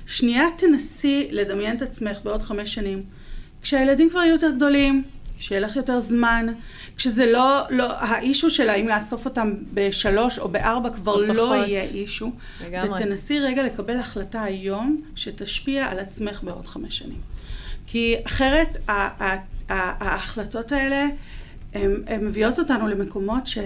[0.06, 3.02] שנייה תנסי לדמיין את עצמך בעוד חמש שנים.
[3.62, 5.02] כשהילדים כבר יהיו יותר גדולים,
[5.38, 6.46] כשיהיה לך יותר זמן,
[6.96, 12.30] כשזה לא, לא, האישו של האם לאסוף אותם בשלוש או בארבע כבר לא יהיה אישו.
[12.66, 12.90] לגמרי.
[12.90, 17.20] ותנסי רגע לקבל החלטה היום שתשפיע על עצמך בעוד חמש שנים.
[17.86, 18.76] כי אחרת
[19.68, 21.06] ההחלטות האלה
[22.06, 23.58] הן מביאות אותנו למקומות ש...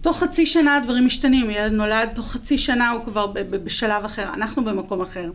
[0.00, 4.64] תוך חצי שנה הדברים משתנים, ילד נולד, תוך חצי שנה הוא כבר בשלב אחר, אנחנו
[4.64, 5.30] במקום אחר.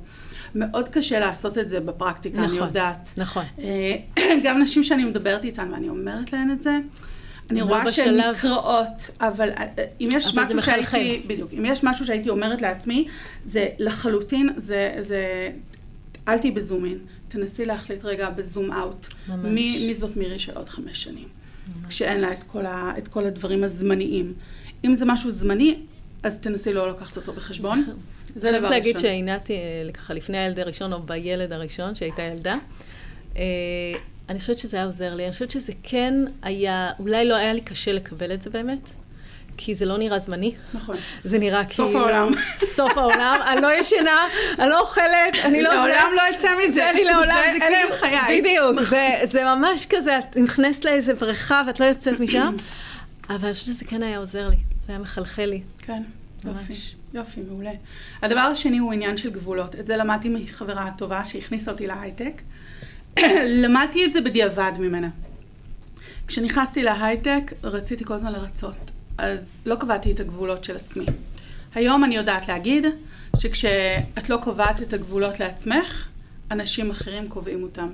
[0.56, 3.14] מאוד קשה לעשות את זה בפרקטיקה, נכון, אני יודעת.
[3.18, 3.46] נכון.
[3.60, 3.96] אה,
[4.44, 6.80] גם נשים שאני מדברת איתן ואני אומרת להן את זה,
[7.50, 9.66] אני רואה לא שהן נקראות, אבל אה,
[10.02, 13.08] אם יש אבל משהו שהייתי, בדיוק, אם יש משהו שהייתי אומרת לעצמי,
[13.46, 15.50] זה לחלוטין, זה, זה
[16.28, 16.86] אל תהיי בזום
[17.28, 19.08] תנסי להחליט רגע בזום אאוט.
[19.28, 19.40] ממש.
[19.44, 21.28] מי, מי זאת מירי של עוד חמש שנים?
[21.88, 24.34] כשאין לה את כל, ה, את כל הדברים הזמניים.
[24.86, 25.80] אם זה משהו זמני,
[26.24, 27.80] אז תנסי לא לקחת אותו בחשבון.
[27.80, 27.96] נכון.
[28.36, 28.66] זה דבר ראשון.
[28.66, 32.58] אני להגיד שעינתי אה, ככה לפני הילד הראשון, או בילד הראשון, שהייתה ילדה.
[33.38, 33.44] אה,
[34.30, 35.24] אני חושבת שזה היה עוזר לי.
[35.24, 38.92] אני חושבת שזה כן היה, אולי לא היה לי קשה לקבל את זה באמת.
[39.58, 40.56] כי זה לא נראה זמני.
[40.74, 40.98] נכון.
[41.24, 41.88] זה נראה כאילו...
[41.88, 42.32] סוף העולם.
[42.76, 44.28] סוף העולם, אני לא ישנה,
[44.60, 45.74] אני לא אוכלת, אני לא...
[45.74, 46.74] לעולם לא אצא מזה.
[46.74, 47.96] זה אני לעולם, זה כאילו...
[48.00, 48.42] חיי.
[48.42, 48.90] בדיוק,
[49.24, 52.56] זה ממש כזה, את נכנסת לאיזה בריכה ואת לא יוצאת משם,
[53.30, 55.62] אבל אני חושבת שזה כן היה עוזר לי, זה היה מחלחל לי.
[55.88, 56.04] כן,
[56.46, 56.74] יופי.
[57.14, 57.72] יופי, מעולה.
[58.22, 59.76] הדבר השני הוא עניין של גבולות.
[59.76, 62.42] את זה למדתי מחברה טובה שהכניסה אותי להייטק.
[63.64, 65.10] למדתי את זה בדיעבד ממנה.
[66.28, 68.92] כשנכנסתי להייטק, רציתי כל הזמן לרצות.
[69.18, 71.06] אז לא קבעתי את הגבולות של עצמי.
[71.76, 72.86] היום אני יודעת להגיד
[73.38, 76.08] שכשאת לא קובעת את הגבולות לעצמך,
[76.52, 77.90] אנשים אחרים קובעים אותם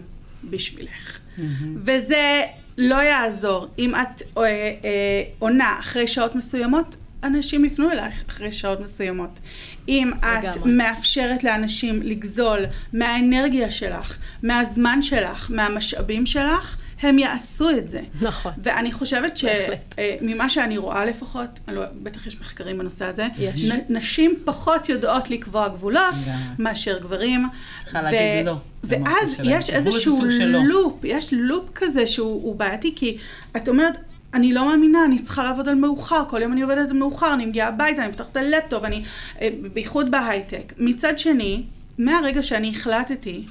[0.49, 1.19] בשבילך.
[1.38, 1.41] Mm-hmm.
[1.75, 2.41] וזה
[2.77, 3.67] לא יעזור.
[3.79, 9.39] אם את אה, אה, עונה אחרי שעות מסוימות, אנשים יפנו אלייך אחרי שעות מסוימות.
[9.88, 10.71] אם את לגמרי.
[10.71, 18.01] מאפשרת לאנשים לגזול מהאנרגיה שלך, מהזמן שלך, מהמשאבים שלך, הם יעשו את זה.
[18.21, 18.51] נכון.
[18.63, 23.65] ואני חושבת שממה אה, שאני רואה לפחות, לא, בטח יש מחקרים בנושא הזה, יש.
[23.65, 26.15] נ, נשים פחות יודעות לקבוע גבולות
[26.59, 27.47] מאשר גברים.
[27.83, 28.55] צריכה להגיד לא.
[28.83, 30.19] ואז יש איזשהו
[30.63, 33.17] loop, יש loop כזה שהוא בעייתי, כי
[33.57, 33.97] את אומרת,
[34.33, 37.45] אני לא מאמינה, אני צריכה לעבוד על מאוחר, כל יום אני עובדת על מאוחר, אני
[37.45, 39.03] מגיעה הביתה, אני פותחת את הלפטופ, אני,
[39.41, 40.73] אה, בייחוד בהייטק.
[40.77, 41.63] מצד שני,
[41.97, 43.45] מהרגע שאני החלטתי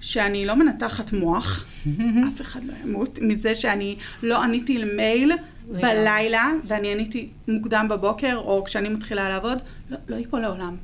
[0.00, 1.64] שאני לא מנתחת מוח,
[2.28, 5.32] אף אחד לא ימות, מזה שאני לא עניתי למייל
[5.70, 10.76] בלילה, ואני עניתי מוקדם בבוקר, או כשאני מתחילה לעבוד, לא, לא ייפול לעולם.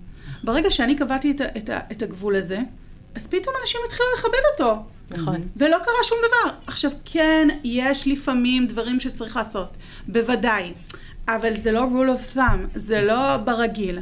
[0.45, 2.59] ברגע שאני קבעתי את, את, את הגבול הזה,
[3.15, 4.83] אז פתאום אנשים התחילו לכבד אותו.
[5.11, 5.49] נכון.
[5.57, 6.55] ולא קרה שום דבר.
[6.67, 9.77] עכשיו, כן, יש לפעמים דברים שצריך לעשות,
[10.09, 10.73] בוודאי,
[11.29, 13.99] אבל זה לא rule of thumb, זה לא ברגיל.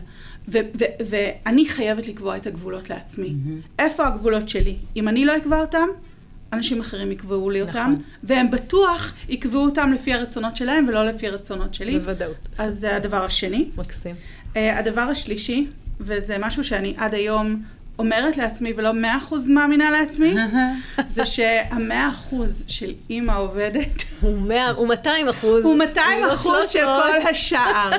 [1.09, 3.29] ואני חייבת לקבוע את הגבולות לעצמי.
[3.29, 3.69] Mm-hmm.
[3.79, 4.77] איפה הגבולות שלי?
[4.97, 5.87] אם אני לא אקבע אותם,
[6.53, 8.03] אנשים אחרים יקבעו לי אותם, נכון.
[8.23, 11.99] והם בטוח יקבעו אותם לפי הרצונות שלהם ולא לפי הרצונות שלי.
[11.99, 12.49] בוודאות.
[12.59, 13.71] אז זה הדבר השני.
[13.77, 14.17] מקסים.
[14.55, 15.67] Uh, הדבר השלישי,
[16.01, 17.63] וזה משהו שאני עד היום
[17.99, 20.35] אומרת לעצמי ולא מאה אחוז מאמינה לעצמי,
[21.15, 25.65] זה שהמאה אחוז של אימא עובדת, הוא 100, הוא 200 אחוז.
[25.65, 27.03] הוא 200 לא אחוז של 300.
[27.03, 27.91] כל השאר.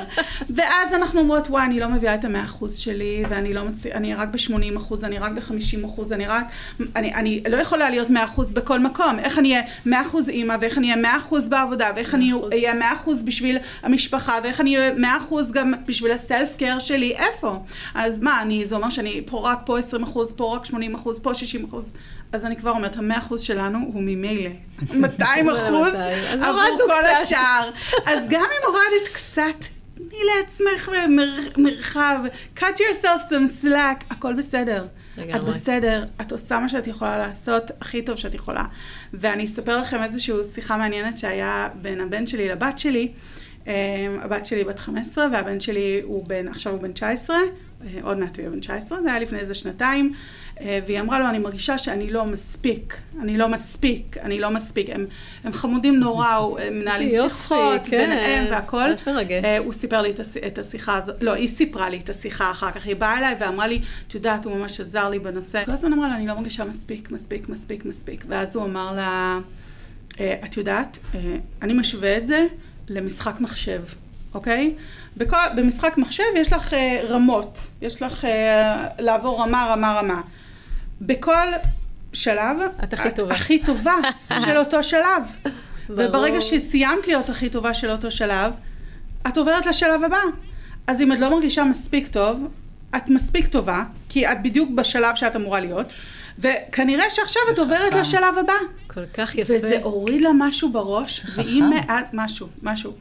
[0.50, 4.14] ואז אנחנו אומרות, וואי, אני לא מביאה את המאה אחוז שלי, ואני לא מצליחה, אני
[4.14, 6.44] רק ב-80 אחוז, אני רק ב-50 אחוז, אני רק,
[6.96, 9.18] אני, אני לא יכולה להיות 100 אחוז בכל מקום.
[9.18, 12.36] איך אני אהיה 100 אחוז אימא, ואיך אני אהיה 100 אחוז בעבודה, ואיך אני 100%.
[12.52, 17.14] אהיה 100 אחוז בשביל המשפחה, ואיך אני אהיה 100 אחוז גם בשביל הסלף קר שלי,
[17.16, 17.62] איפה?
[17.94, 21.18] אז מה, אני, זה אומר שאני פה רק פה 20 אחוז, פה רק 80 אחוז,
[21.18, 21.92] פה 60 אחוז.
[22.32, 24.50] אז אני כבר אומרת, המאה אחוז שלנו הוא ממילא
[24.94, 25.94] 200 אחוז
[26.44, 27.22] עבור כל קצת.
[27.22, 27.70] השאר.
[28.06, 32.20] אז גם אם הורדת קצת, תני לעצמך מר, מרחב,
[32.56, 34.86] cut yourself some slack, הכל בסדר.
[35.18, 35.36] לגמרי.
[35.36, 38.64] את בסדר, את עושה מה שאת יכולה לעשות הכי טוב שאת יכולה.
[39.14, 43.12] ואני אספר לכם איזושהי שיחה מעניינת שהיה בין הבן שלי לבת שלי.
[43.66, 43.74] אה,
[44.22, 47.42] הבת שלי בת 15 והבן שלי הוא בן, עכשיו הוא בן 19, אה,
[48.02, 50.12] עוד מעט הוא יהיה בן 19, זה היה לפני איזה שנתיים.
[50.60, 54.90] אה, והיא אמרה לו, אני מרגישה שאני לא מספיק, אני לא מספיק, אני לא מספיק.
[54.90, 55.06] הם,
[55.44, 56.26] הם חמודים נורא,
[56.60, 58.88] הם מנהלים יופי, שיחות כן, ביניהם והכל.
[59.44, 60.36] אה, הוא סיפר לי את, הש...
[60.36, 63.66] את השיחה הזאת, לא, היא סיפרה לי את השיחה אחר כך, היא באה אליי ואמרה
[63.66, 65.64] לי, את יודעת, הוא ממש עזר לי בנושא.
[65.64, 68.24] כל הזמן אמרה לה, אני לא מרגישה מספיק, מספיק, מספיק, מספיק.
[68.28, 69.38] ואז הוא אמר לה,
[70.20, 72.46] "אה, את יודעת, אה, אני משווה את זה
[72.88, 73.82] למשחק מחשב,
[74.34, 74.74] אוקיי?
[75.16, 80.20] בכל, במשחק מחשב יש לך אה, רמות, יש לך אה, לעבור רמה, רמה, רמה.
[81.00, 81.46] בכל
[82.12, 83.34] שלב, את הכי טובה.
[83.34, 83.96] הכי טובה
[84.44, 85.22] של אותו שלב.
[85.88, 86.08] ברור.
[86.08, 88.52] וברגע שסיימת להיות הכי טובה של אותו שלב,
[89.28, 90.20] את עוברת לשלב הבא.
[90.86, 92.48] אז אם את לא מרגישה מספיק טוב,
[92.96, 95.92] את מספיק טובה, כי את בדיוק בשלב שאת אמורה להיות,
[96.38, 98.00] וכנראה שעכשיו את עוברת חכם.
[98.00, 98.52] לשלב הבא.
[98.86, 99.54] כל כך יפה.
[99.56, 102.92] וזה הוריד לה משהו בראש, והיא מעט, משהו, משהו.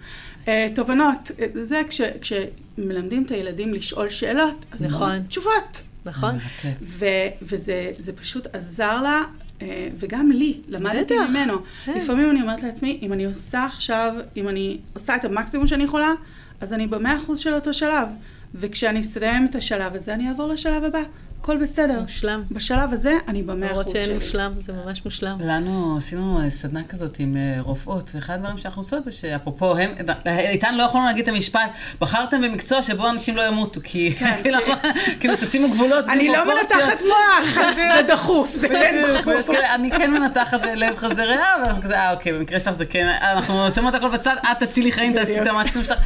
[0.50, 5.24] Uh, תובנות, אה, זה כש, כשמלמדים את הילדים לשאול שאלות, אז נכון.
[5.28, 5.82] תשובות.
[6.06, 6.36] נכון?
[6.82, 7.06] ו,
[7.42, 9.22] וזה זה פשוט עזר לה,
[9.62, 11.54] אה, וגם לי, למדתי בטח, ממנו.
[11.86, 11.94] כן.
[11.98, 16.14] לפעמים אני אומרת לעצמי, אם אני עושה עכשיו, אם אני עושה את המקסימום שאני יכולה,
[16.62, 18.08] אז אני במאה אחוז של אותו שלב.
[18.56, 21.02] וכשאני אסיים את השלב הזה, אני אעבור לשלב הבא.
[21.42, 22.00] הכל בסדר.
[22.02, 22.44] מושלם.
[22.52, 24.14] בשלב הזה, אני במאה למרות אחוז שאין שלי.
[24.16, 25.38] מושלם, זה ממש מושלם.
[25.42, 29.92] לנו, עשינו אה, סדנה כזאת עם אה, רופאות, ואחד הדברים שאנחנו עושות זה שאפרופו, הם,
[30.28, 31.70] אה, איתן לא יכולנו להגיד את המשפט,
[32.02, 34.74] בחרתם במקצוע שבו אנשים לא ימותו, כי כאילו, אנחנו-
[35.20, 36.12] כאילו, תשימו גבולות, כן.
[36.12, 36.46] אני לא.
[36.46, 37.56] מנתחת מוח,
[37.96, 39.50] זה דחוף, זה כן דחוף.
[39.76, 43.72] אני כן מנתחת לב חזה ריאה, ואנחנו כזה, אה, אוקיי, במקרה שלך זה כן, אנחנו
[43.72, 45.48] שמים את הכל בצד, את תצילי חיים, תעשי את.
[45.48, 46.00] המקסימום שלך.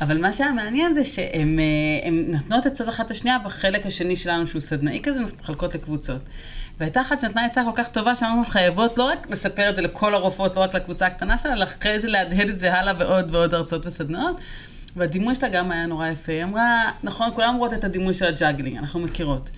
[0.00, 1.64] אבל מה שהיה מעניין זה שהן אה,
[2.08, 6.20] הן נותנות עצות אחת את השנייה בחלק השני שלנו, שהוא סדנאי כזה, מחלקות לקבוצות.
[6.80, 10.14] והייתה אחת שנתנה עצה כל כך טובה, שאנחנו חייבות לא רק לספר את זה לכל
[10.14, 13.54] הרופאות, לא רק לקבוצה הקטנה שלה, אלא אחרי זה להדהד את זה הלאה ועוד ועוד
[13.54, 14.40] הרצאות וסדנאות.
[14.96, 16.32] והדימוי שלה גם היה נורא יפה.
[16.32, 19.50] היא אמרה, נכון, כולם רואות את הדימוי של ה juggling, אנחנו מכירות.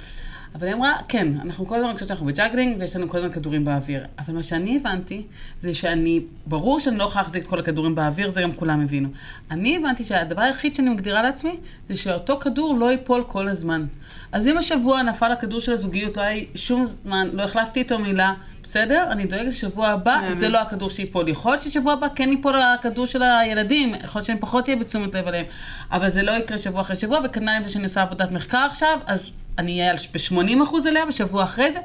[0.54, 3.32] אבל היא אמרה, כן, אנחנו כל הזמן חושבות שאנחנו ב juggling ויש לנו כל הזמן
[3.32, 4.06] כדורים באוויר.
[4.18, 5.22] אבל מה שאני הבנתי,
[5.62, 9.08] זה שאני, ברור שאני לא יכולה להחזיק את כל הכדורים באוויר, זה גם כולם הבינו.
[9.50, 11.56] אני הבנתי שהדבר היחיד שאני מגדירה לעצמי,
[11.88, 13.86] זה שאותו כדור לא ייפול כל הזמן.
[14.32, 18.32] אז אם השבוע נפל הכדור של הזוגיות, לא היה שום זמן, לא החלפתי איתו מילה,
[18.62, 19.12] בסדר?
[19.12, 20.36] אני דואגת לשבוע הבא, באמת.
[20.36, 21.28] זה לא הכדור שייפול.
[21.28, 25.14] יכול להיות ששבוע הבא כן ייפול הכדור של הילדים, יכול להיות שאני פחות אהיה בתשומת
[25.14, 25.44] לב עליהם,
[25.90, 28.98] אבל זה לא יקרה שבוע אחרי שבוע, וכנ"ל עם זה שאני עושה עבודת מחקר עכשיו,
[29.06, 31.78] אז אני אהיה ב-80 אחוז עליה בשבוע אחרי זה.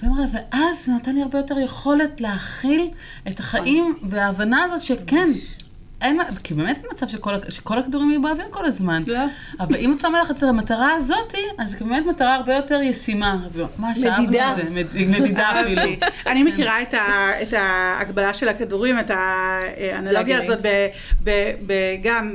[0.00, 2.88] והיא אמרה, ואז זה נתן לי הרבה יותר יכולת להכיל
[3.28, 5.28] את החיים, וההבנה הזאת שכן,
[6.02, 9.02] אין, כי באמת אין מצב שכל, שכל הכדורים יהיו באוויר כל הזמן.
[9.06, 9.18] לא.
[9.60, 13.36] אבל אם את שמה לך את המטרה הזאת, אז זו באמת מטרה הרבה יותר ישימה.
[13.78, 14.50] ממש אהבנו מדידה.
[14.50, 15.82] את זה, מד- מדידה אפילו.
[16.26, 20.42] אני מכירה את ה- את ההגבלה של הכדורים, את האנלוגיה juggling.
[20.50, 20.86] הזאת ב-
[21.24, 22.32] ב- ב- גם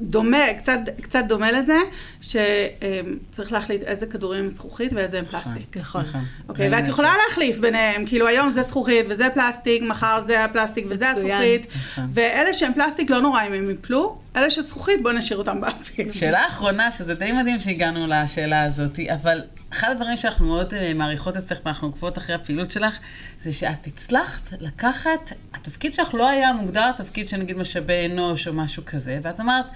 [0.00, 1.78] דומה, קצת, קצת דומה לזה,
[2.20, 5.76] שצריך להחליט איזה כדורים הם זכוכית ואיזה הם פלסטיק.
[5.76, 6.02] נכון.
[6.48, 11.10] אוקיי, ואת יכולה להחליף ביניהם, כאילו היום זה זכוכית וזה פלסטיק, מחר זה הפלסטיק וזה.
[11.10, 12.04] הזכוכית, נכון.
[12.12, 16.12] ואלה שהם פלסטיק לא נורא אם הם יפלו, אלה שזכוכית בואו נשאיר אותם באוויר.
[16.12, 21.36] שאלה אחרונה, שזה די מדהים שהגענו לשאלה הזאת, אבל אחד הדברים שאנחנו מאוד אה, מעריכות
[21.36, 22.98] אצלך ואנחנו עוקבות אחרי הפעילות שלך,
[23.42, 28.52] זה שאת הצלחת לקחת, התפקיד שלך לא היה מוגדר תפקיד של נגיד משאבי אנוש או
[28.52, 29.66] משהו כזה, ואת אמרת,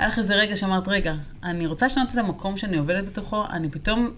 [0.00, 3.70] היה לך איזה רגע שאמרת, רגע, אני רוצה לשנות את המקום שאני עובדת בתוכו, אני
[3.70, 4.10] פתאום,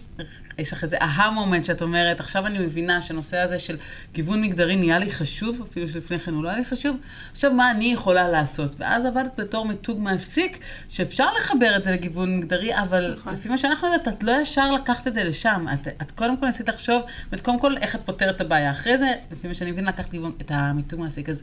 [0.59, 3.77] יש לך איזה אהה מומנט שאת אומרת, עכשיו אני מבינה שהנושא הזה של
[4.13, 6.97] גיוון מגדרי נהיה לי חשוב, אפילו שלפני כן הוא לא היה לי חשוב,
[7.31, 8.75] עכשיו מה אני יכולה לעשות?
[8.79, 13.33] ואז עבדת בתור מיתוג מעסיק, שאפשר לחבר את זה לגיוון מגדרי, אבל נכון.
[13.35, 15.67] לפי מה שאנחנו יודעות, את לא ישר לקחת את זה לשם.
[15.75, 18.73] את, את קודם כל ניסית לחשוב, אומרת, קודם כל איך את פותרת את הבעיה.
[18.73, 21.29] אחרי זה, לפי מה שאני מבינה, לקחת גיוון- את המיתוג מעסיק.
[21.29, 21.43] אז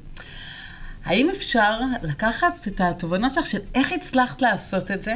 [1.06, 5.16] האם אפשר לקחת את התובנות שלך של איך הצלחת לעשות את זה,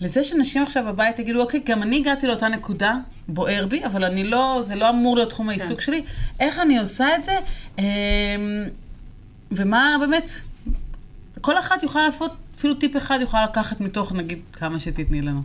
[0.00, 2.94] לזה שנשים עכשיו בבית יגידו, אוקיי, גם אני הגעתי לאותה נקודה,
[3.28, 5.80] בוער בי, אבל אני לא, זה לא אמור להיות תחום העיסוק כן.
[5.80, 6.02] שלי,
[6.40, 7.32] איך אני עושה את זה,
[7.78, 7.84] אמ,
[9.50, 10.30] ומה באמת,
[11.40, 15.40] כל אחת יכולה לעשות, אפילו טיפ אחד יכולה לקחת מתוך, נגיד, כמה שתתני לנו.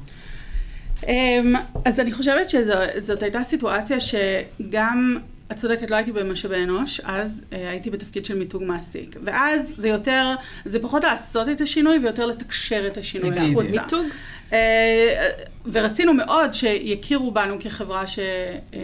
[1.07, 5.17] אמ, אז אני חושבת שזאת הייתה סיטואציה שגם
[5.51, 9.15] את צודקת, לא הייתי במשאבי אנוש, אז אה, הייתי בתפקיד של מיתוג מעסיק.
[9.23, 13.81] ואז זה יותר, זה פחות לעשות את השינוי ויותר לתקשר את השינוי החוצה.
[13.81, 14.05] מיתוג?
[14.53, 15.29] אה,
[15.71, 18.25] ורצינו מאוד שיכירו בנו כחברה שהיא
[18.73, 18.79] אה,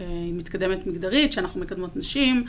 [0.00, 2.44] אה, מתקדמת מגדרית, שאנחנו מקדמות נשים.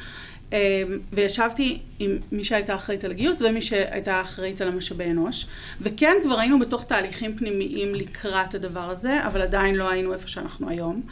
[0.54, 5.46] אה, וישבתי עם מי שהייתה אחראית על הגיוס ומי שהייתה אחראית על המשאבי אנוש.
[5.82, 10.70] וכן, כבר היינו בתוך תהליכים פנימיים לקראת הדבר הזה, אבל עדיין לא היינו איפה שאנחנו
[10.70, 11.02] היום.
[11.06, 11.12] אה,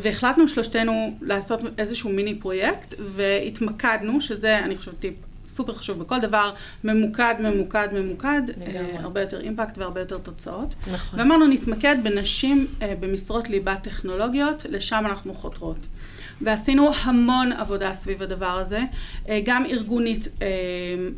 [0.00, 5.14] והחלטנו שלושתנו לעשות איזשהו מיני פרויקט, והתמקדנו, שזה אני חושבת טיפ
[5.46, 6.50] סופר חשוב בכל דבר,
[6.84, 10.74] ממוקד, ממוקד, ממוקד, אה, הרבה יותר אימפקט והרבה יותר תוצאות.
[10.92, 11.18] נכון.
[11.18, 15.86] ואמרנו, נתמקד בנשים אה, במשרות ליבה טכנולוגיות, לשם אנחנו חותרות.
[16.40, 18.80] ועשינו המון עבודה סביב הדבר הזה,
[19.28, 20.46] אה, גם ארגונית, אה,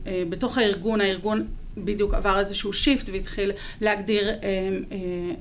[0.07, 4.35] אה, בתוך הארגון, הארגון בדיוק עבר איזשהו shift והתחיל להגדיר אה,
[4.93, 4.99] אה,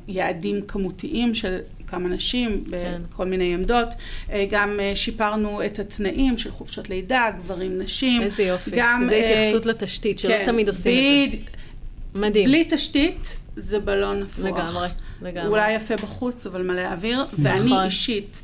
[0.07, 1.59] יעדים כמותיים של
[1.91, 3.01] כמה נשים כן.
[3.09, 3.87] בכל מיני עמדות.
[4.31, 8.21] אה, גם אה, שיפרנו את התנאים של חופשות לידה, גברים, נשים.
[8.21, 8.71] איזה יופי.
[8.73, 9.05] גם...
[9.09, 11.33] זה אה, התייחסות לתשתית, שלא כן, תמיד עושים ב...
[11.33, 11.47] את זה.
[12.19, 12.47] מדהים.
[12.47, 14.45] בלי תשתית זה בלון הפוך.
[14.45, 14.87] לגמרי,
[15.21, 15.47] לגמרי.
[15.47, 17.23] אולי יפה בחוץ, אבל מלא אוויר.
[17.23, 17.45] נכון.
[17.45, 18.41] ואני אישית...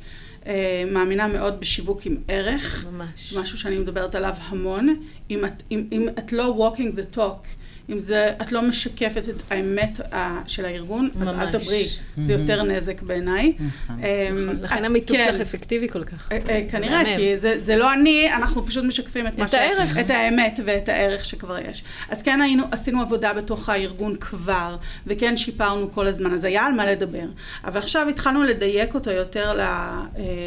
[0.91, 2.85] מאמינה מאוד בשיווק עם ערך.
[2.91, 3.33] ממש.
[3.33, 4.95] משהו שאני מדברת עליו המון.
[5.29, 7.47] אם את, אם, אם את לא walking the talk,
[7.89, 9.99] אם זה, את לא משקפת את האמת
[10.47, 11.27] של הארגון, ממש.
[11.27, 11.87] אז אל תדברי,
[12.21, 13.53] זה יותר נזק בעיניי.
[13.59, 14.03] נכון.
[14.03, 14.59] אמ, נכון.
[14.61, 15.29] לכן המיתוג כן.
[15.31, 16.31] שלך אפקטיבי כל כך.
[16.31, 19.53] אה, אה, כנראה, כי זה, זה לא אני, אנחנו פשוט משקפים את, את מה ש...
[19.53, 19.97] הערך.
[19.97, 21.83] את האמת ואת הערך שכבר יש.
[22.09, 26.73] אז כן היינו, עשינו עבודה בתוך הארגון כבר, וכן שיפרנו כל הזמן, אז היה על
[26.73, 27.25] מה לדבר.
[27.63, 29.93] אבל עכשיו התחלנו לדייק אותו יותר ל, אה,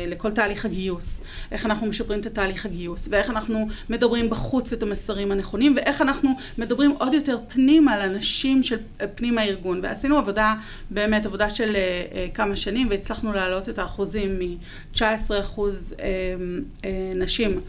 [0.07, 1.20] לכל תהליך הגיוס.
[1.53, 6.31] איך אנחנו משפרים את התהליך הגיוס, ואיך אנחנו מדברים בחוץ את המסרים הנכונים, ואיך אנחנו
[6.59, 8.76] מדברים עוד יותר יותר פנימה לאנשים של
[9.14, 9.80] פנים הארגון.
[9.82, 10.54] ועשינו עבודה,
[10.90, 15.00] באמת עבודה של uh, כמה שנים, והצלחנו להעלות את האחוזים מ-19
[15.40, 17.60] אחוז uh, נשים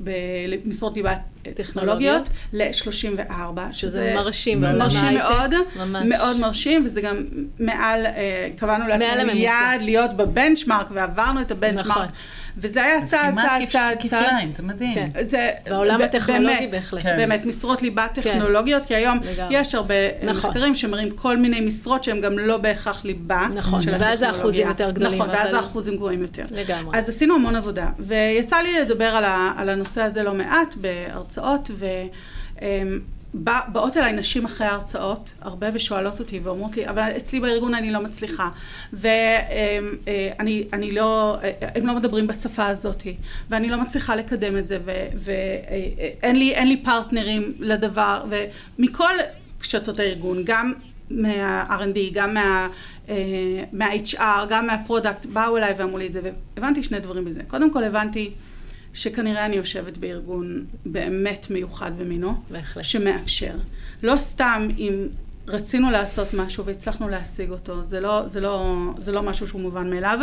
[0.00, 1.14] במשרות ליבה
[1.54, 3.32] טכנולוגיות ל-34.
[3.72, 4.60] שזה מרשים.
[4.60, 6.02] מרשים מאוד, ממש.
[6.08, 7.16] מאוד מרשים, וזה גם
[7.58, 8.06] מעל,
[8.56, 11.86] קבענו לעצמנו יעד להיות בבנצ'מארק, ועברנו את הבנצ'מארק.
[11.86, 12.06] נכון.
[12.58, 13.98] וזה היה צעד, צעד, צעד, צעד.
[14.00, 14.94] כפליים, זה מדהים.
[14.94, 15.06] כן.
[15.24, 17.02] זה, בעולם הטכנולוגי בהחלט.
[17.02, 17.16] כן.
[17.16, 18.22] באמת, משרות ליבה כן.
[18.22, 18.88] טכנולוגיות, כן.
[18.88, 19.56] כי היום לגמרי.
[19.56, 20.50] יש הרבה נכון.
[20.50, 24.08] מחקרים שמראים כל מיני משרות שהן גם לא בהכרח ליבה נכון, של הטכנולוגיה.
[24.08, 25.14] ואז האחוזים יותר גדולים.
[25.14, 26.44] נכון, ואז האחוזים גבוהים יותר.
[26.50, 26.98] לגמרי.
[26.98, 31.70] אז עשינו המון עבודה, ויצא לי לדבר על, ה, על הנושא הזה לא מעט בהרצאות,
[31.74, 31.86] ו...
[33.36, 37.90] אמ, באות אליי נשים אחרי ההרצאות, הרבה, ושואלות אותי ואומרות לי, אבל אצלי בארגון אני
[37.90, 38.50] לא מצליחה.
[38.92, 41.38] ואני אני לא,
[41.74, 43.02] הם לא מדברים בשפה הזאת,
[43.50, 44.78] ואני לא מצליחה לקדם את זה,
[45.14, 48.24] ואין לי, לי פרטנרים לדבר,
[48.78, 49.12] ומכל
[49.58, 50.72] קשתות הארגון, גם
[51.10, 52.68] מה-R&D, גם מה,
[53.72, 56.20] מה-HR, גם מה product, באו אליי ואמרו לי את זה,
[56.56, 57.40] והבנתי שני דברים בזה.
[57.48, 58.30] קודם כל הבנתי
[58.96, 62.84] שכנראה אני יושבת בארגון באמת מיוחד במינו, בהחלט.
[62.84, 63.54] שמאפשר.
[64.02, 65.08] לא סתם אם
[65.48, 69.90] רצינו לעשות משהו והצלחנו להשיג אותו, זה לא, זה לא, זה לא משהו שהוא מובן
[69.90, 70.18] מאליו,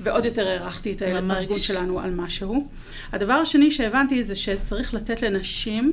[0.00, 2.68] ועוד יותר הערכתי את הליד בארגון שלנו על משהו.
[3.12, 5.92] הדבר השני שהבנתי זה שצריך לתת לנשים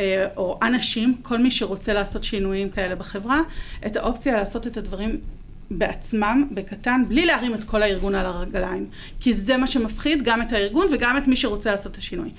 [0.00, 3.40] אה, או אנשים, כל מי שרוצה לעשות שינויים כאלה בחברה,
[3.86, 5.20] את האופציה לעשות את הדברים
[5.70, 8.86] בעצמם, בקטן, בלי להרים את כל הארגון על הרגליים.
[9.20, 12.30] כי זה מה שמפחיד גם את הארגון וגם את מי שרוצה לעשות את השינוי.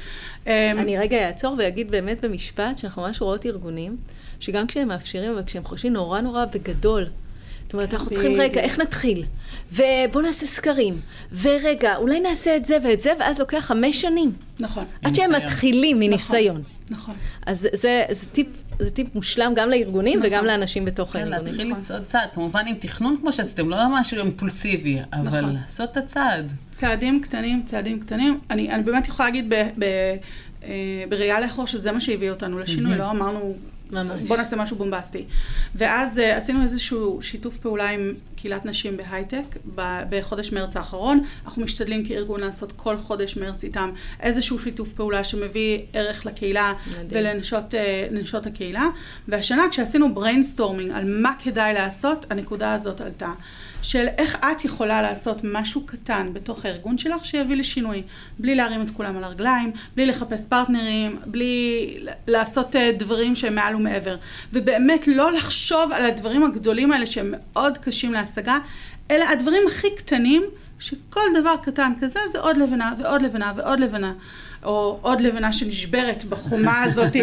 [0.48, 3.98] אמ, אני רגע אעצור ואגיד באמת במשפט שאנחנו ממש רואות ארגונים,
[4.40, 7.06] שגם כשהם מאפשרים, אבל כשהם חושבים נורא נורא בגדול,
[7.68, 9.24] זאת אומרת, אנחנו צריכים, רגע, איך נתחיל?
[9.72, 11.00] ובואו נעשה סקרים.
[11.42, 14.32] ורגע, אולי נעשה את זה ואת זה, ואז לוקח חמש שנים.
[14.60, 14.86] נכון.
[15.04, 16.62] עד שהם מתחילים מניסיון.
[16.90, 17.16] נכון.
[17.46, 18.48] אז זה, זה טיפ
[18.80, 20.32] זה טיפ מושלם גם לארגונים נכון.
[20.32, 21.44] וגם לאנשים בתוך כן, הארגונים.
[21.44, 21.80] כן, להתחיל נכון.
[21.80, 25.56] לצעוד צעד, כמובן עם תכנון כמו שעשיתם, לא משהו אימפולסיבי, אבל נכון.
[25.56, 26.52] לעשות את הצעד.
[26.72, 28.40] צעדים קטנים, צעדים קטנים.
[28.50, 29.84] אני, אני באמת יכולה להגיד ב, ב,
[30.64, 33.00] אה, בראייה לאחור שזה מה שהביא אותנו לשינוי, mm-hmm.
[33.00, 33.56] לא אמרנו
[33.92, 34.22] ממש.
[34.22, 35.26] בוא נעשה משהו בומבסטי.
[35.76, 39.58] ואז אה, עשינו איזשהו שיתוף פעולה עם קהילת נשים בהייטק
[40.10, 41.24] בחודש מרץ האחרון.
[41.46, 46.74] אנחנו משתדלים כארגון לעשות כל חודש מרץ איתם איזשהו שיתוף פעולה שמביא ערך לקהילה
[47.10, 48.88] ולנשות אה, הקהילה.
[49.28, 53.32] והשנה כשעשינו brainstorming על מה כדאי לעשות, הנקודה הזאת עלתה.
[53.82, 58.04] של איך את יכולה לעשות משהו קטן בתוך הארגון שלך שיביא לשינוי,
[58.40, 63.76] בלי להרים את כולם על הרגליים, בלי לחפש פרטנרים, בלי לעשות אה, דברים שהם מעל
[63.76, 64.18] ומעבר.
[64.54, 68.58] ובאמת לא לחשוב על הדברים הגדולים האלה שהם מאוד קשים להשגה,
[69.12, 70.44] אלא הדברים הכי קטנים,
[70.80, 74.14] שכל דבר קטן כזה זה עוד לבנה ועוד לבנה ועוד לבנה.
[74.64, 77.16] או עוד לבנה שנשברת בחומה הזאת,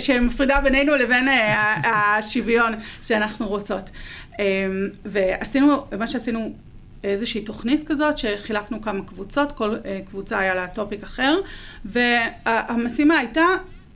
[0.00, 3.90] שמפרידה בינינו לבין אה, השוויון שאנחנו רוצות.
[4.38, 4.44] אמ,
[5.04, 6.52] ועשינו, מה שעשינו
[7.04, 11.38] איזושהי תוכנית כזאת שחילקנו כמה קבוצות, כל אה, קבוצה היה לה טופיק אחר,
[11.84, 13.46] והמשימה הייתה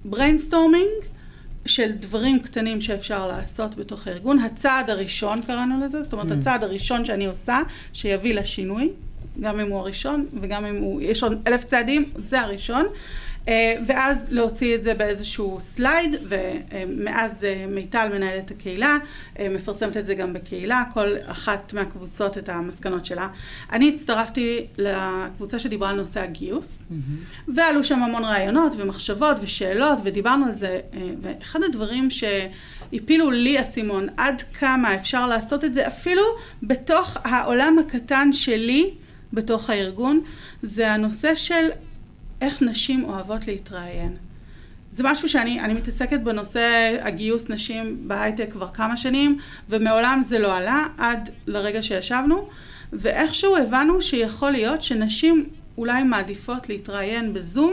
[0.05, 0.89] brainstorming
[1.67, 4.39] של דברים קטנים שאפשר לעשות בתוך הארגון.
[4.39, 6.35] הצעד הראשון קראנו לזה, זאת אומרת אממ.
[6.35, 7.59] הצעד הראשון שאני עושה
[7.93, 8.91] שיביא לשינוי,
[9.41, 12.87] גם אם הוא הראשון וגם אם הוא, יש עוד אלף צעדים, זה הראשון.
[13.49, 18.99] אה, ואז להוציא את זה באיזשהו slide, ומאז אה, מיטל מנהלת הקהילה,
[19.39, 23.29] אה, מפרסמת את זה גם בקהילה, כל אחת מהקבוצות את המסקנות שלה.
[23.73, 27.51] אני הצטרפתי לקבוצה שדיברה על נושא הגיוס, mm-hmm.
[27.55, 30.81] ועלו שם המון רעיונות ומחשבות ושאלות, ודיברנו על זה,
[31.23, 36.23] ואחד הדברים שהפילו לי אסימון, עד כמה אפשר לעשות את זה אפילו
[36.63, 38.91] בתוך העולם הקטן שלי,
[39.33, 40.21] בתוך הארגון,
[40.63, 41.69] זה הנושא של
[42.41, 44.17] איך נשים אוהבות להתראיין.
[44.93, 50.57] זה משהו שאני אני מתעסקת בנושא הגיוס נשים בהייטק כבר כמה שנים, ומעולם זה לא
[50.57, 52.49] עלה עד לרגע שישבנו,
[52.93, 55.49] ואיכשהו הבנו שיכול להיות שנשים
[55.79, 57.73] אולי מעדיפות להתראיין בזום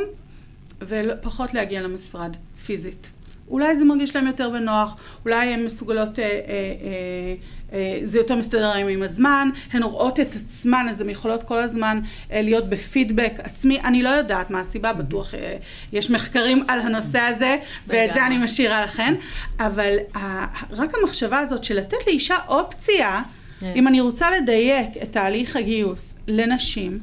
[0.82, 2.36] ופחות להגיע למשרד
[2.66, 3.12] פיזית.
[3.50, 7.36] אולי זה מרגיש להם יותר בנוח, אולי הן מסוגלות, אה, אה, אה,
[7.74, 11.60] אה, זה יותר מסתדר להם עם הזמן, הן רואות את עצמן, אז הן יכולות כל
[11.60, 12.00] הזמן
[12.32, 13.80] אה, להיות בפידבק עצמי.
[13.82, 15.58] אני לא יודעת מה הסיבה, בטוח אה,
[15.94, 19.14] יש מחקרים על הנושא הזה, ואת זה אני משאירה לכן,
[19.60, 23.22] אבל אה, רק המחשבה הזאת של לתת לאישה אופציה,
[23.60, 23.74] כן.
[23.76, 27.00] אם אני רוצה לדייק את תהליך הגיוס לנשים,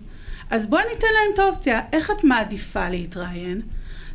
[0.51, 3.63] אז בואי ניתן להם את האופציה, איך את מעדיפה להתראיין?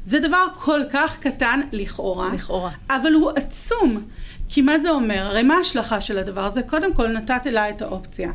[0.08, 4.06] זה דבר כל כך קטן לכאורה, לכאורה, אבל הוא עצום.
[4.50, 5.26] כי מה זה אומר?
[5.26, 6.62] הרי מה ההשלכה של הדבר הזה?
[6.64, 8.32] קודם כל נתת אליי את האופציה.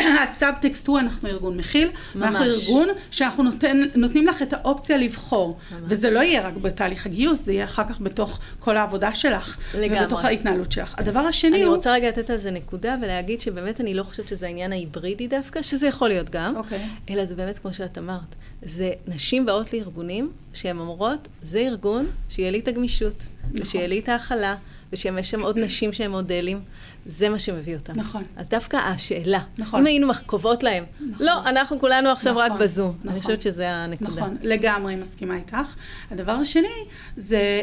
[0.24, 1.96] הסאבטקסט הוא אנחנו ארגון מכיל, ממש.
[2.14, 5.58] ואנחנו ארגון שאנחנו נותן, נותנים לך את האופציה לבחור.
[5.70, 5.82] ממש.
[5.84, 9.56] וזה לא יהיה רק בתהליך הגיוס, זה יהיה אחר כך בתוך כל העבודה שלך.
[9.74, 10.00] לגמרי.
[10.02, 10.94] ובתוך ההתנהלות שלך.
[10.98, 11.68] הדבר השני אני הוא...
[11.68, 15.28] אני רוצה רגע לתת על זה נקודה ולהגיד שבאמת אני לא חושבת שזה העניין ההיברידי
[15.28, 16.88] דווקא, שזה יכול להיות גם, אוקיי.
[17.10, 18.34] אלא זה באמת כמו שאת אמרת.
[18.62, 23.62] זה נשים באות לארגונים שהן אומרות, זה ארגון שיהיה לי את הגמישות, נכון.
[23.62, 24.56] ושיהיה לי את ההכלה.
[24.92, 26.60] ושיש שם עוד נשים שהן מודלים,
[27.06, 27.92] זה מה שמביא אותם.
[27.96, 28.24] נכון.
[28.36, 29.80] אז דווקא השאלה, נכון.
[29.80, 31.26] אם היינו קובעות להם, נכון.
[31.26, 32.94] לא, אנחנו כולנו עכשיו נכון, רק בזום.
[32.98, 33.10] נכון.
[33.10, 34.10] אני חושבת שזה הנקודה.
[34.10, 35.74] נכון, לגמרי מסכימה איתך.
[36.10, 36.84] הדבר השני,
[37.16, 37.60] זה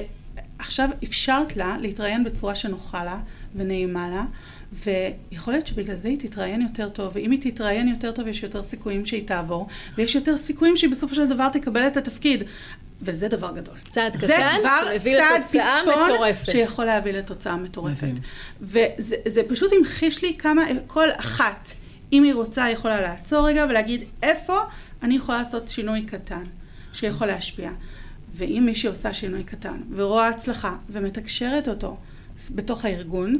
[0.59, 3.19] עכשיו אפשרת לה להתראיין בצורה שנוחה לה
[3.55, 4.25] ונעימה לה.
[4.73, 8.63] ויכול להיות שבגלל זה היא תתראיין יותר טוב, ואם היא תתראיין יותר טוב, יש יותר
[8.63, 9.67] סיכויים שהיא תעבור,
[9.97, 12.43] ויש יותר סיכויים שהיא בסופו של דבר תקבל את התפקיד.
[13.05, 13.75] וזה דבר גדול.
[13.89, 14.57] צעד קטן
[14.89, 16.51] שמביא לתוצאה מטורפת.
[16.51, 18.11] שיכול להביא לתוצאה מטורפת.
[18.61, 21.71] וזה פשוט המחיש לי כמה כל אחת,
[22.13, 24.59] אם היא רוצה, יכולה לעצור רגע ולהגיד איפה
[25.03, 26.43] אני יכולה לעשות שינוי קטן
[26.93, 27.71] שיכול להשפיע.
[28.35, 31.97] ואם מישהי עושה שינוי קטן ורואה הצלחה ומתקשרת אותו
[32.51, 33.39] בתוך הארגון,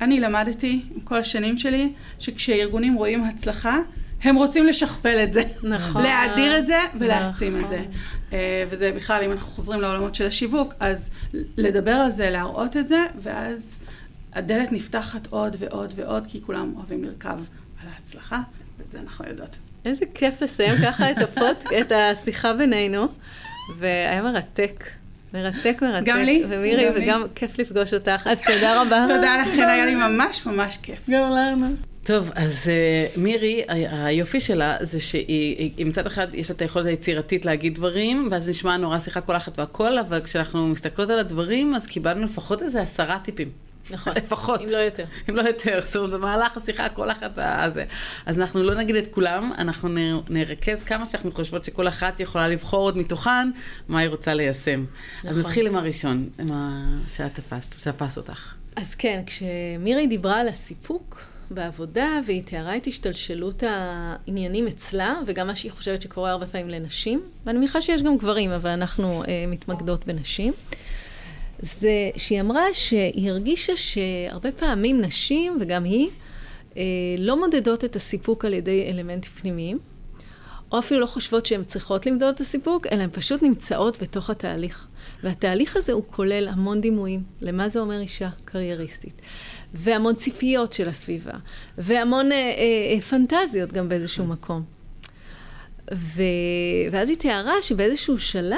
[0.00, 3.78] אני למדתי עם כל השנים שלי שכשארגונים רואים הצלחה,
[4.26, 5.42] הם רוצים לשכפל את זה.
[5.62, 6.02] נכון.
[6.02, 7.64] להאדיר את זה ולהעצים נכון.
[7.64, 7.84] את זה.
[8.32, 11.10] אה, וזה בכלל, אם אנחנו חוזרים לעולמות של השיווק, אז
[11.56, 13.78] לדבר על זה, להראות את זה, ואז
[14.32, 17.38] הדלת נפתחת עוד ועוד ועוד, כי כולם אוהבים לרכב
[17.82, 18.40] על ההצלחה,
[18.78, 19.56] ואת זה אנחנו יודעות.
[19.84, 23.08] איזה כיף לסיים ככה את הפוט, את השיחה בינינו,
[23.76, 24.84] והיה מרתק.
[25.34, 26.06] מרתק, מרתק.
[26.06, 26.44] גם לי.
[26.48, 29.04] ומירי, וגם כיף לפגוש אותך, אז תודה רבה.
[29.08, 31.10] תודה לכן, היה לי ממש ממש כיף.
[31.10, 31.66] גם לנו.
[32.06, 37.44] טוב, אז uh, מירי, היופי שלה זה שהיא, מצד אחד יש לה את היכולת היצירתית
[37.44, 41.86] להגיד דברים, ואז נשמע נורא שיחה כל אחת והכל, אבל כשאנחנו מסתכלות על הדברים, אז
[41.86, 43.50] קיבלנו לפחות איזה עשרה טיפים.
[43.90, 44.12] נכון.
[44.16, 44.60] לפחות.
[44.60, 45.04] אם לא יותר.
[45.30, 45.80] אם לא יותר.
[45.84, 47.84] זאת אומרת, במהלך השיחה כל אחת הזה.
[48.26, 49.88] אז אנחנו לא נגיד את כולם, אנחנו
[50.28, 53.50] נרכז כמה שאנחנו חושבות שכל אחת יכולה לבחור עוד מתוכן,
[53.88, 54.84] מה היא רוצה ליישם.
[55.18, 55.30] נכון.
[55.30, 58.54] אז נתחיל עם הראשון, עם מה שאת תפסת, שתפס אותך.
[58.76, 65.56] אז כן, כשמירי דיברה על הסיפוק, בעבודה, והיא תיארה את השתלשלות העניינים אצלה, וגם מה
[65.56, 70.06] שהיא חושבת שקורה הרבה פעמים לנשים, ואני מניחה שיש גם גברים, אבל אנחנו אה, מתמקדות
[70.06, 70.52] בנשים.
[71.58, 76.08] זה שהיא אמרה שהיא הרגישה שהרבה פעמים נשים, וגם היא,
[76.76, 76.82] אה,
[77.18, 79.78] לא מודדות את הסיפוק על ידי אלמנטים פנימיים,
[80.72, 84.86] או אפילו לא חושבות שהן צריכות למדוד את הסיפוק, אלא הן פשוט נמצאות בתוך התהליך.
[85.22, 89.22] והתהליך הזה הוא כולל המון דימויים, למה זה אומר אישה קרייריסטית.
[89.78, 91.34] והמון ציפיות של הסביבה,
[91.78, 92.54] והמון אה,
[92.94, 94.62] אה, פנטזיות גם באיזשהו מקום.
[95.94, 96.22] ו...
[96.92, 98.56] ואז היא תיארה שבאיזשהו שלב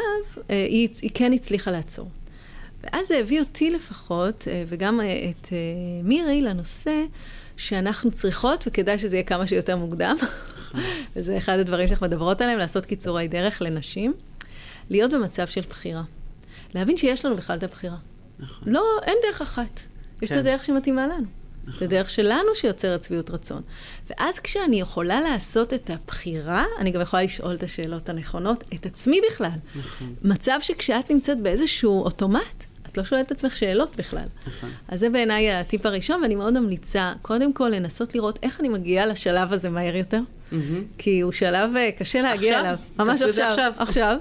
[0.51, 2.09] אה, היא, היא כן הצליחה לעצור.
[2.83, 5.59] ואז זה הביא אותי לפחות, אה, וגם אה, את אה,
[6.03, 7.05] מירי, לנושא
[7.57, 10.17] שאנחנו צריכות, וכדאי שזה יהיה כמה שיותר מוקדם,
[11.17, 14.15] וזה אחד הדברים שאנחנו מדברות עליהם, לעשות קיצורי דרך לנשים,
[14.91, 16.03] להיות במצב של בחירה.
[16.75, 17.97] להבין שיש לנו בכלל את הבחירה.
[18.39, 18.73] נכון.
[18.73, 19.81] לא, אין דרך אחת.
[20.23, 20.35] יש כן.
[20.35, 21.27] את הדרך שמתאימה לנו.
[21.69, 21.77] נכון.
[21.77, 23.63] את הדרך שלנו שיוצרת שביעות רצון.
[24.11, 29.21] ואז כשאני יכולה לעשות את הבחירה, אני גם יכולה לשאול את השאלות הנכונות, את עצמי
[29.31, 29.51] בכלל.
[29.77, 30.15] נכון.
[30.23, 34.27] מצב שכשאת נמצאת באיזשהו אוטומט, את לא שואלת את עצמך שאלות בכלל.
[34.47, 34.71] נכון.
[34.89, 39.07] אז זה בעיניי הטיפ הראשון, ואני מאוד ממליצה, קודם כל לנסות לראות איך אני מגיעה
[39.07, 40.55] לשלב הזה מהר יותר, mm-hmm.
[40.99, 42.67] כי הוא שלב אה, קשה להגיע עכשיו?
[42.67, 42.79] אליו.
[42.99, 43.73] ממש עכשיו, עכשיו.
[43.79, 44.17] עכשיו.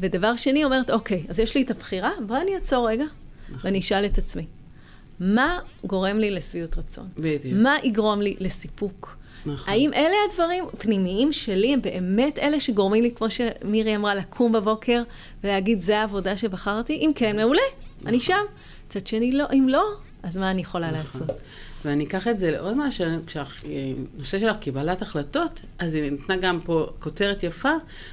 [0.00, 3.04] ודבר שני, אומרת, אוקיי, אז יש לי את הבחירה, בואי אני אעצור רגע,
[3.48, 3.60] נכון.
[3.64, 4.46] ואני אשאל את עצמי.
[5.20, 7.08] מה גורם לי לשביעות רצון?
[7.16, 7.54] בדיוק.
[7.56, 9.16] מה יגרום לי לסיפוק?
[9.46, 9.72] נכון.
[9.72, 15.02] האם אלה הדברים פנימיים שלי, הם באמת אלה שגורמים לי, כמו שמירי אמרה, לקום בבוקר
[15.44, 16.92] ולהגיד, זה העבודה שבחרתי?
[16.92, 17.62] אם כן, מעולה,
[17.98, 18.08] נכון.
[18.08, 18.44] אני שם.
[18.86, 19.84] מצד שני, לא, אם לא,
[20.22, 21.00] אז מה אני יכולה נכון.
[21.00, 21.40] לעשות?
[21.84, 26.86] ואני אקח את זה לעוד משהו, כשהנושא שלך קבלת החלטות, אז היא נתנה גם פה
[26.98, 27.72] כותרת יפה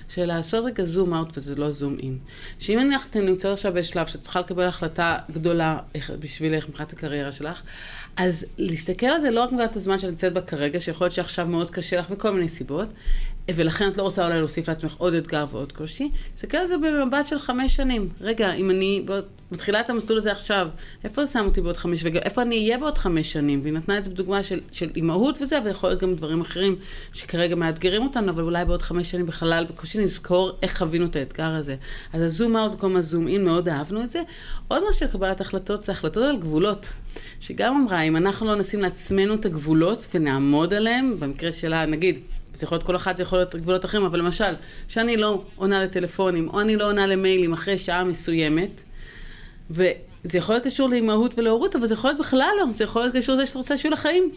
[0.10, 2.18] של לעשות רגע זום אאוט וזה לא זום אין.
[2.60, 5.80] שאם נניח אתם נמצאות עכשיו בשלב שאת צריכה לקבל החלטה גדולה
[6.20, 7.62] בשבילך מבחינת הקריירה שלך,
[8.18, 11.48] אז להסתכל על זה לא רק מבחינת הזמן שאת נמצאת בה כרגע, שיכול להיות שעכשיו
[11.48, 12.90] מאוד קשה לך מכל מיני סיבות,
[13.50, 17.26] ולכן את לא רוצה אולי להוסיף לעצמך עוד אתגר ועוד קושי, להסתכל על זה במבט
[17.26, 18.10] של חמש שנים.
[18.22, 19.06] רגע, אם אני
[19.52, 20.68] מתחילה את המסלול הזה עכשיו,
[21.04, 23.60] איפה זה שם אותי בעוד חמש, ואיפה אני אהיה בעוד חמש שנים?
[23.62, 26.76] והיא נתנה את זה בדוגמה של, של אימהות וזה, ויכול להיות גם דברים אחרים
[27.14, 31.52] שכרגע מאתגרים אותנו, אבל אולי בעוד חמש שנים בחלל בקושי נזכור איך חווינו את האתגר
[31.52, 31.76] הזה.
[32.14, 34.22] אז הזום אאוט במקום הזום אין, מאוד אהבנו את זה.
[34.68, 36.90] עוד משהו לקבלת החלטות, זה החלטות על גבולות.
[37.40, 42.20] שגם אמרה, אם אנחנו לא נשים לעצמנו את הגבולות ונעמוד עליהם, במקרה שלה, נגיד,
[42.54, 44.54] זה יכול להיות כל אחת, זה יכול להיות גבולות אחרים, אבל למשל,
[44.88, 48.84] שאני לא עונה לטלפונים, או אני לא עונה למיילים אחרי שעה מסוימת,
[49.72, 53.16] וזה יכול להיות קשור לאימהות ולהורות, אבל זה יכול להיות בכלל לא, זה יכול להיות
[53.16, 54.32] קשור לזה שאת רוצה שיהיו לחיים.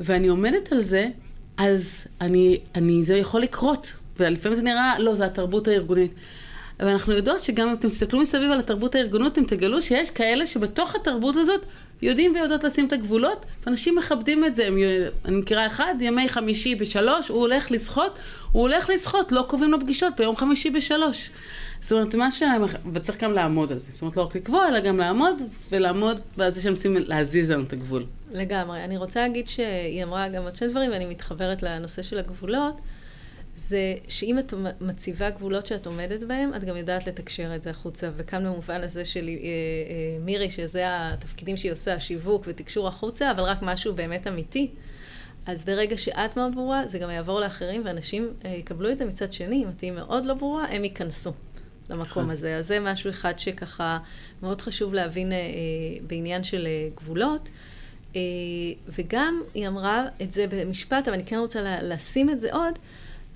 [0.00, 1.08] ואני עומדת על זה,
[1.56, 6.12] אז אני, אני, זה יכול לקרות, ולפעמים זה נראה, לא, זה התרבות הארגונית.
[6.80, 10.94] ואנחנו יודעות שגם אם אתם תסתכלו מסביב על התרבות הארגונית, אתם תגלו שיש כאלה שבתוך
[10.94, 11.60] התרבות הזאת
[12.02, 14.68] יודעים ויודעות לשים את הגבולות, ואנשים מכבדים את זה.
[15.24, 18.18] אני מכירה אחד, ימי חמישי בשלוש, הוא הולך לשחות,
[18.52, 21.30] הוא הולך לשחות, לא קובעים לו פגישות ביום חמישי בשלוש.
[21.80, 23.92] זאת אומרת, מה שלהם, וצריך גם לעמוד על זה.
[23.92, 27.72] זאת אומרת, לא רק לקבוע, אלא גם לעמוד, ולעמוד, ואז זה שמנסים להזיז לנו את
[27.72, 28.04] הגבול.
[28.32, 28.84] לגמרי.
[28.84, 32.76] אני רוצה להגיד שהיא אמרה גם עוד שני דברים, ואני מתחברת לנושא של הגבולות.
[33.56, 38.10] זה שאם את מציבה גבולות שאת עומדת בהם, את גם יודעת לתקשר את זה החוצה.
[38.16, 43.42] וכאן במובן הזה של אה, אה, מירי, שזה התפקידים שהיא עושה, השיווק ותקשור החוצה, אבל
[43.42, 44.70] רק משהו באמת אמיתי.
[45.46, 49.32] אז ברגע שאת מאוד ברורה, זה גם יעבור לאחרים, ואנשים אה, יקבלו את זה מצד
[49.32, 49.64] שני.
[49.64, 51.32] אם את תהיי מאוד לא ברורה, הם ייכנסו
[51.90, 52.30] למקום נכון.
[52.30, 52.56] הזה.
[52.56, 53.98] אז זה משהו אחד שככה
[54.42, 55.38] מאוד חשוב להבין אה,
[56.06, 57.48] בעניין של אה, גבולות.
[58.16, 58.20] אה,
[58.88, 62.78] וגם היא אמרה את זה במשפט, אבל אני כן רוצה לשים את זה עוד.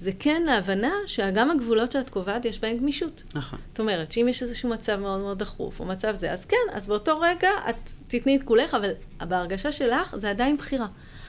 [0.01, 3.23] זה כן להבנה שגם הגבולות שאת קובעת, יש בהן גמישות.
[3.35, 3.59] נכון.
[3.71, 6.87] זאת אומרת, שאם יש איזשהו מצב מאוד מאוד דחוף, או מצב זה, אז כן, אז
[6.87, 8.91] באותו רגע את תתני את כולך, אבל
[9.29, 10.87] בהרגשה שלך זה עדיין בחירה.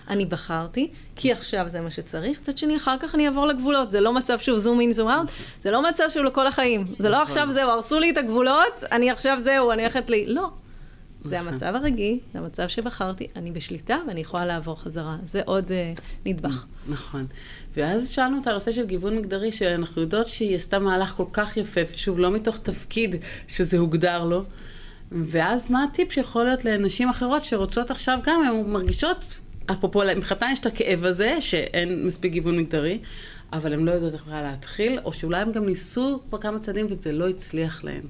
[0.10, 3.92] אני בחרתי, כי עכשיו זה מה שצריך, מצד שני, אחר כך אני אעבור לגבולות.
[3.92, 5.28] זה לא מצב שהוא זום אין, זום אאוט,
[5.64, 6.86] זה לא מצב שהוא לכל החיים.
[7.00, 7.28] זה לא נכון.
[7.28, 10.26] עכשיו זהו, הרסו לי את הגבולות, אני עכשיו זהו, אני הולכת לי...
[10.26, 10.50] לא.
[11.24, 11.40] זה.
[11.40, 15.18] המצב הרגיל, זה המצב שבחרתי, אני בשליטה ואני יכולה לעבור חזרה.
[15.24, 16.66] זה עוד uh, נדבך.
[16.90, 17.26] נכון.
[17.78, 21.82] ואז שאלנו את הנושא של גיוון מגדרי, שאנחנו יודעות שהיא עשתה מהלך כל כך יפה,
[21.96, 23.16] שוב, לא מתוך תפקיד
[23.48, 24.44] שזה הוגדר לו.
[25.12, 29.26] ואז מה הטיפ שיכול להיות לנשים אחרות שרוצות עכשיו גם, הן מרגישות,
[29.72, 33.00] אפרופו, מבחינתן יש את הכאב הזה, שאין מספיק גיוון מגדרי,
[33.54, 36.88] אבל הן לא יודעות איך בכלל להתחיל, או שאולי הן גם ניסו כבר כמה צעדים
[36.90, 38.04] וזה לא הצליח להן.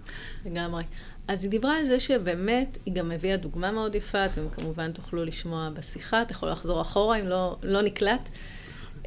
[0.45, 0.83] לגמרי.
[1.31, 5.25] אז היא דיברה על זה שבאמת, היא גם הביאה דוגמה מאוד יפה, אתם כמובן תוכלו
[5.25, 8.29] לשמוע בשיחה, אתה יכול לחזור אחורה אם לא, לא נקלט.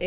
[0.01, 0.07] אה,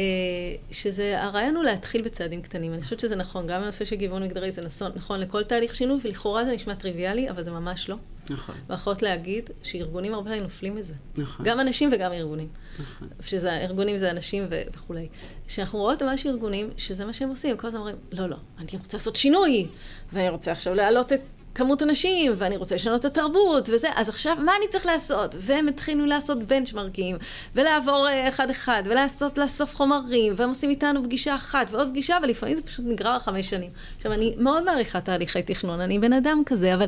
[0.71, 2.73] שזה, הרעיון הוא להתחיל בצעדים קטנים.
[2.73, 5.99] אני חושבת שזה נכון, גם בנושא של גיוון מגדרי זה נכון, נכון לכל תהליך שינוי,
[6.03, 7.95] ולכאורה זה נשמע טריוויאלי, אבל זה ממש לא.
[8.29, 8.55] נכון.
[8.69, 10.93] ויכולת להגיד שארגונים הרבה פעמים נופלים בזה.
[11.17, 11.45] נכון.
[11.45, 12.47] גם אנשים וגם ארגונים.
[12.79, 13.07] נכון.
[13.21, 15.07] שזה, ארגונים זה אנשים ו- וכולי.
[15.47, 18.97] כשאנחנו רואות ממש ארגונים, שזה מה שהם עושים, כל הזמן אומרים, לא, לא, אני רוצה
[18.97, 19.67] לעשות שינוי,
[20.13, 21.21] ואני רוצה עכשיו להעלות את
[21.57, 25.35] כמות אנשים, ואני רוצה לשנות את התרבות, וזה, אז עכשיו, מה אני צריך לעשות?
[25.37, 27.17] והם התחילו לעשות בנצ'מרקים,
[27.55, 32.61] ולעבור אה, אחד-אחד, ולעשות, לאסוף חומרים, והם עושים איתנו פגישה אחת, ועוד פגישה, ולפעמים זה
[32.61, 33.69] פשוט נגרר חמש שנים.
[33.97, 36.85] עכשיו, אני מאוד מעריכה תהליכי תכנון, אני בן אדם כזה, אבל,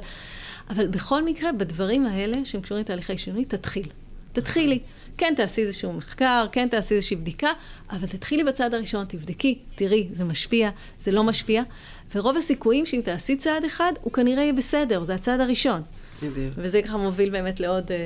[0.69, 3.87] אבל בכל מקרה, בדברים האלה, שהם קשורים לתהליכי שינוי, תתחיל.
[4.33, 4.79] תתחילי.
[5.17, 7.49] כן תעשי איזשהו מחקר, כן תעשי איזושהי בדיקה,
[7.91, 11.63] אבל תתחילי בצעד הראשון, תבדקי, תראי, זה משפיע, זה לא משפיע,
[12.15, 15.81] ורוב הסיכויים שאם תעשי צעד אחד, הוא כנראה יהיה בסדר, זה הצעד הראשון.
[16.23, 16.53] בדיוק.
[16.57, 17.97] וזה ככה מוביל באמת לעוד, אה,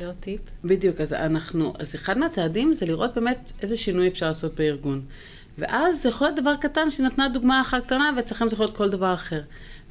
[0.00, 0.40] לעוד טיפ.
[0.64, 5.02] בדיוק, אז אנחנו, אז אחד מהצעדים זה לראות באמת איזה שינוי אפשר לעשות בארגון.
[5.58, 8.88] ואז זה יכול להיות דבר קטן שנתנה דוגמה אחת קטנה, ואצלכם זה יכול להיות כל
[8.88, 9.40] דבר אחר.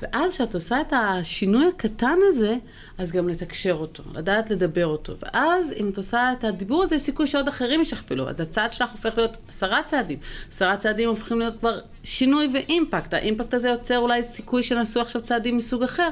[0.02, 2.56] ואז כשאת עושה את השינוי הקטן הזה,
[2.98, 5.14] אז גם לתקשר אותו, לדעת לדבר אותו.
[5.20, 8.30] ואז אם את עושה את הדיבור הזה, יש סיכוי שעוד אחרים ישכפלו.
[8.30, 10.20] אז הצעד שלך הופך להיות עשרה צעדים.
[10.52, 13.14] עשרה צעדים הופכים להיות כבר שינוי ואימפקט.
[13.14, 16.10] האימפקט הזה יוצר אולי סיכוי שנעשו עכשיו צעדים מסוג אחר.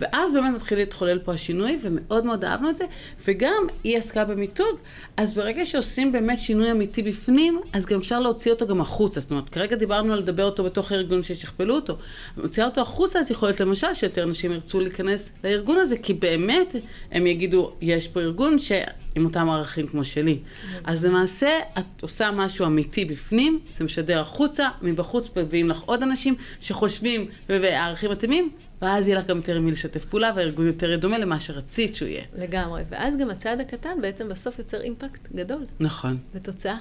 [0.00, 2.84] ואז באמת מתחיל להתחולל פה השינוי, ומאוד מאוד אהבנו את זה.
[3.26, 4.76] וגם היא עסקה במיתוג,
[5.16, 9.20] אז ברגע שעושים באמת שינוי אמיתי בפנים, אז גם אפשר להוציא אותו גם החוצה.
[9.20, 11.96] זאת אומרת, כרגע דיברנו על לדבר אותו בתוך הארגון שישכפלו אותו.
[12.36, 16.76] מוציאה אותו החוצה, אז יכול להיות למשל שיותר נשים ירצו להיכנס לארגון הזה, כי באמת
[17.12, 18.72] הם יגידו, יש פה ארגון ש...
[19.14, 20.38] עם אותם ערכים כמו שלי.
[20.84, 21.48] אז למעשה,
[21.78, 28.10] את עושה משהו אמיתי בפנים, זה משדר החוצה, מבחוץ מביאים לך עוד אנשים שחושבים והערכים
[28.10, 28.50] מתאימים,
[28.82, 32.24] ואז יהיה לך גם יותר מי לשתף פעולה, והארגון יותר דומה למה שרצית שהוא יהיה.
[32.34, 35.66] לגמרי, ואז גם הצעד הקטן בעצם בסוף יוצר אימפקט גדול.
[35.80, 36.16] נכון.
[36.34, 36.76] ותוצאה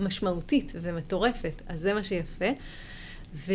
[0.00, 2.48] משמעותית ומטורפת, אז זה מה שיפה.
[3.34, 3.52] ו...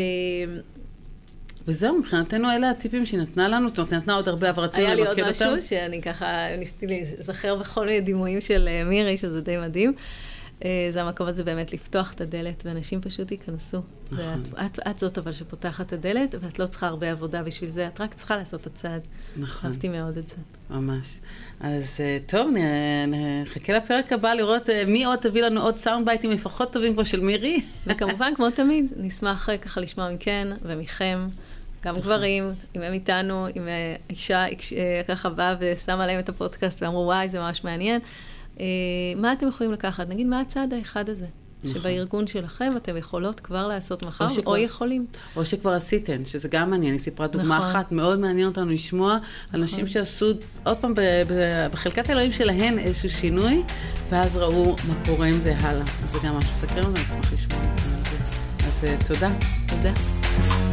[1.67, 4.99] וזהו, מבחינתנו אלה הטיפים שהיא נתנה לנו, זאת אומרת, נתנה עוד הרבה, אבל רצינו למקד
[4.99, 5.21] אותם.
[5.21, 9.41] היה לי עוד משהו שאני ככה ניסיתי להיזכר בכל מיני דימויים של אה, מירי, שזה
[9.41, 9.93] די מדהים.
[10.65, 13.81] אה, זה המקום הזה באמת לפתוח את הדלת, ואנשים פשוט ייכנסו.
[14.11, 14.43] נכון.
[14.51, 18.01] ואת, את זאת אבל שפותחת את הדלת, ואת לא צריכה הרבה עבודה בשביל זה, את
[18.01, 19.01] רק צריכה לעשות את הצעד.
[19.37, 19.69] נכון.
[19.69, 20.35] אהבתי מאוד את זה.
[20.69, 21.19] ממש.
[21.59, 22.53] אז אה, טוב,
[23.07, 27.19] נחכה לפרק הבא לראות מי עוד תביא לנו עוד סאונד בייטים לפחות טובים כמו של
[27.19, 27.61] מירי.
[27.87, 31.27] וכמובן, כמו תמיד, נשמח ככה לשמוע מכן ומכם.
[31.85, 36.83] גם גברים, אם הם איתנו, אם אה, אישה אה, ככה באה ושמה להם את הפודקאסט
[36.83, 38.01] ואמרו, וואי, זה ממש מעניין.
[38.59, 38.65] אה,
[39.15, 40.09] מה אתם יכולים לקחת?
[40.09, 41.25] נגיד, מה הצעד האחד הזה?
[41.63, 41.81] נכון.
[41.81, 45.05] שבארגון שלכם אתם יכולות כבר לעשות מחר, או, שכבר, או יכולים.
[45.35, 46.93] או שכבר עשיתן, שזה גם מעניין.
[46.93, 47.69] היא סיפרה דוגמה נכון.
[47.69, 49.61] אחת, מאוד מעניין אותנו לשמוע נכון.
[49.61, 50.31] אנשים שעשו,
[50.63, 50.93] עוד פעם,
[51.71, 53.63] בחלקת אלוהים שלהן איזשהו שינוי,
[54.09, 55.85] ואז ראו מה קורה עם זה הלאה.
[56.11, 58.67] זה גם משהו מסקרן, ואני אשמח לשמוע את זה.
[58.67, 59.31] אז תודה.
[59.67, 60.72] תודה.